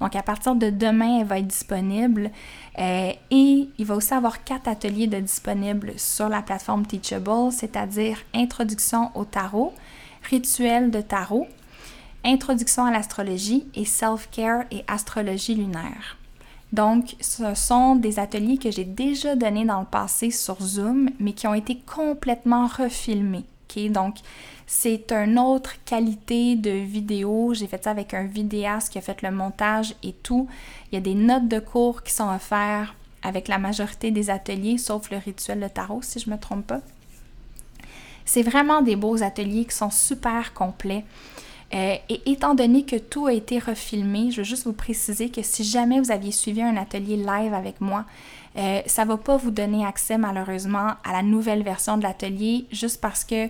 Donc 0.00 0.14
à 0.14 0.22
partir 0.22 0.54
de 0.54 0.68
demain, 0.68 1.20
elle 1.20 1.26
va 1.26 1.38
être 1.38 1.46
disponible 1.46 2.30
euh, 2.78 3.12
et 3.30 3.68
il 3.78 3.86
va 3.86 3.94
aussi 3.96 4.12
avoir 4.12 4.44
quatre 4.44 4.68
ateliers 4.68 5.06
de 5.06 5.20
disponibles 5.20 5.94
sur 5.96 6.28
la 6.28 6.42
plateforme 6.42 6.84
Teachable, 6.84 7.50
c'est-à-dire 7.50 8.18
introduction 8.34 9.10
au 9.14 9.24
tarot, 9.24 9.72
rituel 10.28 10.90
de 10.90 11.00
tarot, 11.00 11.46
introduction 12.24 12.84
à 12.84 12.90
l'astrologie 12.90 13.66
et 13.74 13.84
self-care 13.84 14.64
et 14.70 14.84
astrologie 14.86 15.54
lunaire. 15.54 16.16
Donc, 16.72 17.16
ce 17.20 17.54
sont 17.54 17.96
des 17.96 18.18
ateliers 18.18 18.56
que 18.56 18.70
j'ai 18.70 18.84
déjà 18.84 19.36
donnés 19.36 19.64
dans 19.64 19.80
le 19.80 19.86
passé 19.86 20.30
sur 20.30 20.62
Zoom, 20.62 21.10
mais 21.20 21.32
qui 21.32 21.46
ont 21.46 21.54
été 21.54 21.78
complètement 21.86 22.66
refilmés. 22.66 23.44
Donc, 23.90 24.16
c'est 24.66 25.12
une 25.12 25.38
autre 25.38 25.74
qualité 25.84 26.56
de 26.56 26.70
vidéo. 26.70 27.54
J'ai 27.54 27.66
fait 27.66 27.82
ça 27.82 27.90
avec 27.90 28.14
un 28.14 28.24
vidéaste 28.24 28.92
qui 28.92 28.98
a 28.98 29.00
fait 29.00 29.22
le 29.22 29.30
montage 29.30 29.94
et 30.02 30.12
tout. 30.12 30.48
Il 30.90 30.96
y 30.96 30.98
a 30.98 31.00
des 31.00 31.14
notes 31.14 31.48
de 31.48 31.58
cours 31.58 32.02
qui 32.02 32.12
sont 32.12 32.28
offertes 32.28 32.94
avec 33.22 33.48
la 33.48 33.58
majorité 33.58 34.10
des 34.10 34.30
ateliers, 34.30 34.78
sauf 34.78 35.10
le 35.10 35.18
rituel 35.18 35.60
de 35.60 35.68
tarot, 35.68 36.02
si 36.02 36.18
je 36.18 36.28
ne 36.28 36.34
me 36.34 36.40
trompe 36.40 36.66
pas. 36.66 36.80
C'est 38.24 38.42
vraiment 38.42 38.82
des 38.82 38.96
beaux 38.96 39.22
ateliers 39.22 39.64
qui 39.64 39.74
sont 39.74 39.90
super 39.90 40.52
complets. 40.54 41.04
Euh, 41.74 41.96
et 42.08 42.30
étant 42.30 42.54
donné 42.54 42.84
que 42.84 42.96
tout 42.96 43.26
a 43.26 43.32
été 43.32 43.58
refilmé, 43.58 44.30
je 44.30 44.38
veux 44.38 44.44
juste 44.44 44.64
vous 44.64 44.74
préciser 44.74 45.30
que 45.30 45.42
si 45.42 45.64
jamais 45.64 46.00
vous 46.00 46.10
aviez 46.10 46.32
suivi 46.32 46.60
un 46.60 46.76
atelier 46.76 47.16
live 47.16 47.54
avec 47.54 47.80
moi, 47.80 48.04
euh, 48.58 48.82
ça 48.84 49.04
ne 49.04 49.08
va 49.08 49.16
pas 49.16 49.38
vous 49.38 49.50
donner 49.50 49.84
accès 49.84 50.18
malheureusement 50.18 50.92
à 51.04 51.12
la 51.12 51.22
nouvelle 51.22 51.62
version 51.62 51.96
de 51.96 52.02
l'atelier 52.02 52.66
juste 52.70 53.00
parce 53.00 53.24
que 53.24 53.48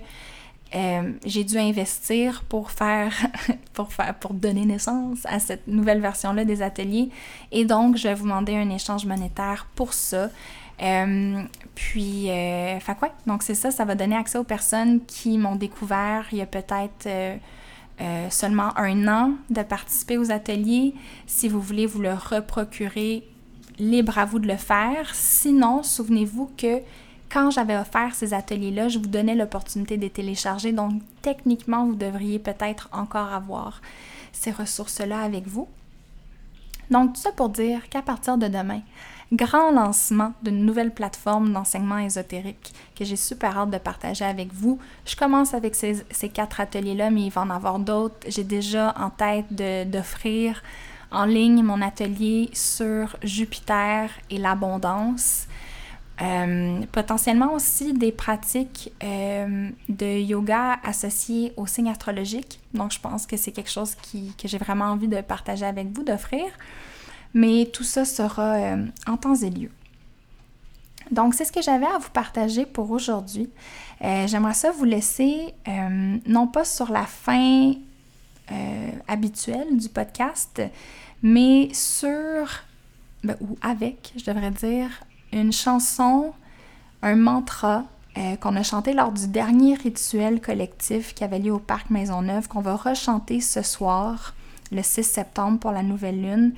euh, 0.74 1.12
j'ai 1.26 1.42
dû 1.42 1.58
investir 1.58 2.44
pour 2.48 2.70
faire, 2.70 3.12
pour 3.74 3.92
faire, 3.92 4.14
pour 4.14 4.32
donner 4.34 4.64
naissance 4.64 5.18
à 5.24 5.40
cette 5.40 5.66
nouvelle 5.66 6.00
version-là 6.00 6.44
des 6.44 6.62
ateliers. 6.62 7.10
Et 7.50 7.64
donc, 7.64 7.96
je 7.96 8.08
vais 8.08 8.14
vous 8.14 8.24
demander 8.24 8.54
un 8.54 8.70
échange 8.70 9.04
monétaire 9.04 9.66
pour 9.74 9.92
ça. 9.92 10.30
Puis, 11.74 12.30
euh, 12.30 12.78
quoi? 12.98 13.10
Donc, 13.26 13.42
c'est 13.42 13.54
ça, 13.54 13.70
ça 13.70 13.84
va 13.84 13.94
donner 13.94 14.16
accès 14.16 14.38
aux 14.38 14.44
personnes 14.44 15.04
qui 15.04 15.36
m'ont 15.36 15.56
découvert 15.56 16.26
il 16.32 16.38
y 16.38 16.42
a 16.42 16.46
peut-être 16.46 17.08
seulement 18.30 18.76
un 18.76 19.06
an 19.08 19.32
de 19.50 19.62
participer 19.62 20.18
aux 20.18 20.30
ateliers. 20.30 20.94
Si 21.26 21.48
vous 21.48 21.60
voulez 21.60 21.86
vous 21.86 22.00
le 22.00 22.14
reprocurer, 22.14 23.22
libre 23.78 24.18
à 24.18 24.24
vous 24.24 24.38
de 24.38 24.48
le 24.48 24.56
faire. 24.56 25.14
Sinon, 25.14 25.82
souvenez-vous 25.82 26.50
que 26.56 26.80
quand 27.30 27.50
j'avais 27.50 27.76
offert 27.76 28.14
ces 28.14 28.34
ateliers-là, 28.34 28.88
je 28.88 28.98
vous 28.98 29.06
donnais 29.06 29.34
l'opportunité 29.34 29.96
de 29.96 30.02
les 30.02 30.10
télécharger. 30.10 30.72
Donc, 30.72 31.00
techniquement, 31.22 31.86
vous 31.86 31.94
devriez 31.94 32.38
peut-être 32.38 32.88
encore 32.92 33.32
avoir 33.32 33.80
ces 34.32 34.50
ressources-là 34.50 35.20
avec 35.20 35.46
vous. 35.46 35.68
Donc, 36.90 37.14
tout 37.14 37.20
ça 37.20 37.32
pour 37.32 37.48
dire 37.48 37.88
qu'à 37.88 38.02
partir 38.02 38.36
de 38.36 38.48
demain, 38.48 38.82
grand 39.32 39.72
lancement 39.72 40.34
d'une 40.42 40.64
nouvelle 40.64 40.92
plateforme 40.92 41.52
d'enseignement 41.52 41.98
ésotérique 41.98 42.72
que 42.96 43.04
j'ai 43.04 43.16
super 43.16 43.56
hâte 43.58 43.70
de 43.70 43.78
partager 43.78 44.24
avec 44.24 44.52
vous. 44.52 44.78
Je 45.06 45.16
commence 45.16 45.54
avec 45.54 45.74
ces, 45.74 46.04
ces 46.10 46.28
quatre 46.28 46.60
ateliers-là, 46.60 47.10
mais 47.10 47.22
il 47.22 47.30
va 47.30 47.40
en 47.40 47.50
avoir 47.50 47.78
d'autres. 47.78 48.16
J'ai 48.28 48.44
déjà 48.44 48.94
en 48.98 49.10
tête 49.10 49.52
d'offrir 49.90 50.62
en 51.10 51.24
ligne 51.24 51.62
mon 51.62 51.82
atelier 51.82 52.50
sur 52.52 53.16
Jupiter 53.22 54.10
et 54.30 54.38
l'abondance. 54.38 55.46
Euh, 56.20 56.82
potentiellement 56.92 57.54
aussi 57.54 57.94
des 57.94 58.12
pratiques 58.12 58.92
euh, 59.02 59.70
de 59.88 60.20
yoga 60.20 60.78
associées 60.84 61.52
au 61.56 61.66
signe 61.66 61.88
astrologique. 61.88 62.60
Donc, 62.74 62.92
je 62.92 63.00
pense 63.00 63.26
que 63.26 63.36
c'est 63.36 63.50
quelque 63.50 63.70
chose 63.70 63.94
qui, 63.94 64.32
que 64.36 64.46
j'ai 64.46 64.58
vraiment 64.58 64.84
envie 64.84 65.08
de 65.08 65.20
partager 65.22 65.64
avec 65.64 65.88
vous, 65.88 66.04
d'offrir. 66.04 66.44
Mais 67.34 67.70
tout 67.72 67.84
ça 67.84 68.04
sera 68.04 68.54
euh, 68.54 68.86
en 69.06 69.16
temps 69.16 69.34
et 69.34 69.50
lieu. 69.50 69.70
Donc, 71.10 71.34
c'est 71.34 71.44
ce 71.44 71.52
que 71.52 71.62
j'avais 71.62 71.86
à 71.86 71.98
vous 71.98 72.10
partager 72.10 72.64
pour 72.64 72.90
aujourd'hui. 72.90 73.50
J'aimerais 74.00 74.54
ça 74.54 74.72
vous 74.72 74.84
laisser, 74.84 75.54
non 76.26 76.46
pas 76.48 76.64
sur 76.64 76.90
la 76.90 77.04
fin 77.04 77.74
habituelle 79.06 79.76
du 79.76 79.88
podcast, 79.88 80.62
mais 81.22 81.68
sur, 81.72 82.48
ben, 83.22 83.36
ou 83.40 83.56
avec, 83.62 84.12
je 84.16 84.24
devrais 84.24 84.50
dire, 84.50 84.88
une 85.32 85.52
chanson, 85.52 86.32
un 87.02 87.16
mantra 87.16 87.84
euh, 88.18 88.36
qu'on 88.36 88.56
a 88.56 88.62
chanté 88.62 88.92
lors 88.92 89.10
du 89.10 89.26
dernier 89.26 89.74
rituel 89.74 90.40
collectif 90.40 91.14
qui 91.14 91.24
avait 91.24 91.38
lieu 91.38 91.52
au 91.52 91.58
Parc 91.58 91.88
Maisonneuve, 91.90 92.46
qu'on 92.46 92.60
va 92.60 92.76
rechanter 92.76 93.40
ce 93.40 93.62
soir, 93.62 94.34
le 94.70 94.82
6 94.82 95.02
septembre 95.02 95.58
pour 95.58 95.72
la 95.72 95.82
nouvelle 95.82 96.20
lune, 96.20 96.52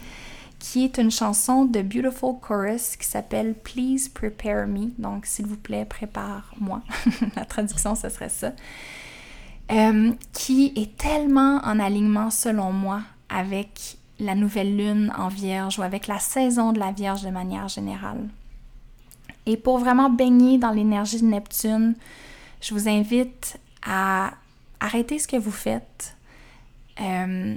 qui 0.64 0.84
est 0.84 0.96
une 0.96 1.10
chanson 1.10 1.66
de 1.66 1.82
Beautiful 1.82 2.36
Chorus 2.40 2.96
qui 2.96 3.06
s'appelle 3.06 3.52
Please 3.52 4.08
Prepare 4.08 4.66
Me. 4.66 4.92
Donc, 4.96 5.26
s'il 5.26 5.44
vous 5.44 5.58
plaît, 5.58 5.84
prépare-moi. 5.84 6.80
la 7.36 7.44
traduction, 7.44 7.94
ce 7.94 8.08
serait 8.08 8.30
ça. 8.30 8.52
Euh, 9.70 10.12
qui 10.32 10.72
est 10.74 10.96
tellement 10.96 11.60
en 11.64 11.78
alignement, 11.78 12.30
selon 12.30 12.72
moi, 12.72 13.02
avec 13.28 13.98
la 14.18 14.34
nouvelle 14.34 14.74
lune 14.74 15.12
en 15.18 15.28
vierge 15.28 15.78
ou 15.78 15.82
avec 15.82 16.06
la 16.06 16.18
saison 16.18 16.72
de 16.72 16.78
la 16.78 16.92
vierge 16.92 17.22
de 17.22 17.30
manière 17.30 17.68
générale. 17.68 18.26
Et 19.44 19.58
pour 19.58 19.76
vraiment 19.76 20.08
baigner 20.08 20.56
dans 20.56 20.70
l'énergie 20.70 21.20
de 21.20 21.26
Neptune, 21.26 21.94
je 22.62 22.72
vous 22.72 22.88
invite 22.88 23.58
à 23.84 24.32
arrêter 24.80 25.18
ce 25.18 25.28
que 25.28 25.36
vous 25.36 25.50
faites, 25.50 26.16
euh, 27.02 27.54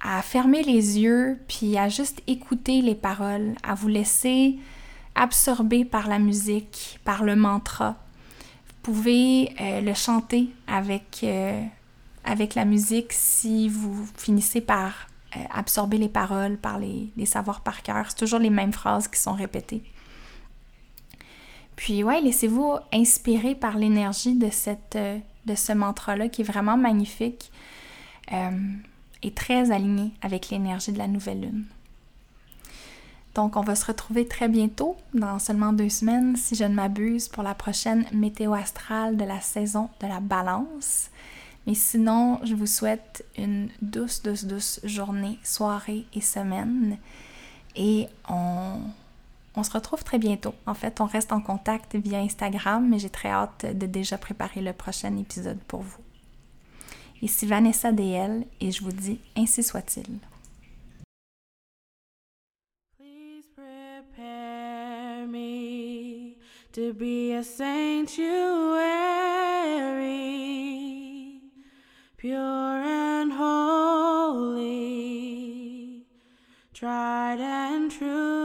à 0.00 0.22
fermer 0.22 0.62
les 0.62 0.98
yeux, 0.98 1.38
puis 1.48 1.76
à 1.76 1.88
juste 1.88 2.22
écouter 2.26 2.82
les 2.82 2.94
paroles, 2.94 3.54
à 3.62 3.74
vous 3.74 3.88
laisser 3.88 4.58
absorber 5.14 5.84
par 5.84 6.08
la 6.08 6.18
musique, 6.18 6.98
par 7.04 7.24
le 7.24 7.36
mantra. 7.36 7.96
Vous 8.66 8.92
pouvez 8.92 9.54
euh, 9.60 9.80
le 9.80 9.94
chanter 9.94 10.48
avec, 10.66 11.20
euh, 11.22 11.62
avec 12.24 12.54
la 12.54 12.64
musique 12.64 13.12
si 13.12 13.68
vous 13.68 14.06
finissez 14.16 14.60
par 14.60 15.06
absorber 15.54 15.96
les 15.96 16.08
paroles, 16.08 16.56
par 16.56 16.80
les, 16.80 17.08
les 17.16 17.26
savoirs 17.26 17.60
par 17.60 17.84
cœur. 17.84 18.06
C'est 18.08 18.16
toujours 18.16 18.40
les 18.40 18.50
mêmes 18.50 18.72
phrases 18.72 19.06
qui 19.06 19.20
sont 19.20 19.34
répétées. 19.34 19.84
Puis 21.80 22.04
ouais, 22.04 22.20
laissez-vous 22.20 22.76
inspirer 22.92 23.54
par 23.54 23.78
l'énergie 23.78 24.34
de, 24.34 24.50
cette, 24.50 24.96
euh, 24.96 25.18
de 25.46 25.54
ce 25.54 25.72
mantra-là 25.72 26.28
qui 26.28 26.42
est 26.42 26.44
vraiment 26.44 26.76
magnifique 26.76 27.50
et 29.22 29.32
très 29.32 29.70
aligné 29.70 30.12
avec 30.22 30.50
l'énergie 30.50 30.92
de 30.92 30.98
la 30.98 31.08
nouvelle 31.08 31.40
lune. 31.40 31.64
Donc 33.34 33.56
on 33.56 33.60
va 33.60 33.76
se 33.76 33.86
retrouver 33.86 34.26
très 34.26 34.48
bientôt, 34.48 34.96
dans 35.14 35.38
seulement 35.38 35.72
deux 35.72 35.88
semaines, 35.88 36.36
si 36.36 36.56
je 36.56 36.64
ne 36.64 36.74
m'abuse, 36.74 37.28
pour 37.28 37.42
la 37.42 37.54
prochaine 37.54 38.04
météo 38.12 38.54
astrale 38.54 39.16
de 39.16 39.24
la 39.24 39.40
saison 39.40 39.88
de 40.00 40.06
la 40.06 40.20
balance. 40.20 41.10
Mais 41.66 41.74
sinon, 41.74 42.40
je 42.42 42.54
vous 42.54 42.66
souhaite 42.66 43.24
une 43.36 43.68
douce, 43.82 44.22
douce, 44.22 44.44
douce 44.44 44.80
journée, 44.82 45.38
soirée 45.44 46.06
et 46.14 46.20
semaine. 46.20 46.96
Et 47.76 48.08
on, 48.28 48.80
on 49.54 49.62
se 49.62 49.70
retrouve 49.70 50.02
très 50.02 50.18
bientôt. 50.18 50.54
En 50.66 50.74
fait, 50.74 51.00
on 51.00 51.04
reste 51.04 51.32
en 51.32 51.40
contact 51.40 51.94
via 51.94 52.18
Instagram, 52.18 52.88
mais 52.88 52.98
j'ai 52.98 53.10
très 53.10 53.30
hâte 53.30 53.66
de 53.66 53.86
déjà 53.86 54.18
préparer 54.18 54.60
le 54.60 54.72
prochain 54.72 55.16
épisode 55.16 55.58
pour 55.68 55.82
vous. 55.82 56.00
Ici 57.22 57.44
Vanessa 57.44 57.92
DL 57.92 58.46
et 58.60 58.70
je 58.70 58.82
vous 58.82 58.92
dis 58.92 59.20
ainsi 59.36 59.62
soit-il. 59.62 60.06
Please 62.96 63.46
prepare 63.54 65.26
me 65.26 66.36
to 66.72 66.94
be 66.94 67.32
a 67.32 67.42
sanctuary, 67.42 68.62
pure 72.16 72.38
and 72.38 73.32
holy, 73.32 74.56
tried 76.72 77.40
and 77.40 77.90
true. 77.90 78.39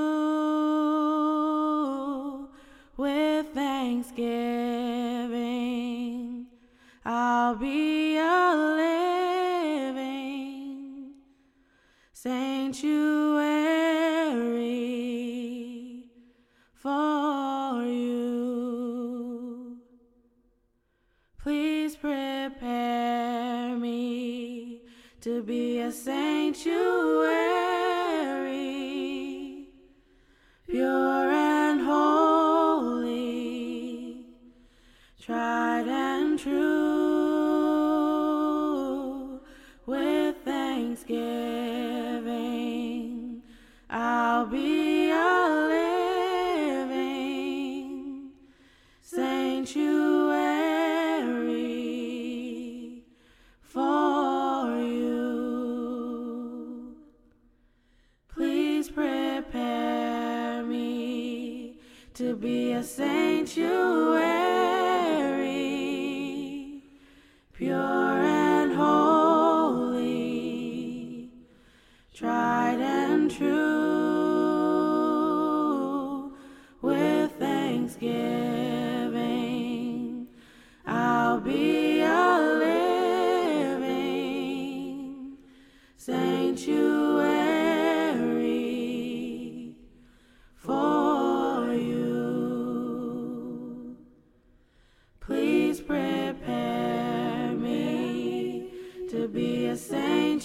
Please 99.16 99.88
prepare 99.88 100.36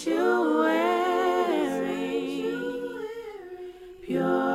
me. 4.08 4.49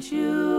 Sanctuary 0.00 0.53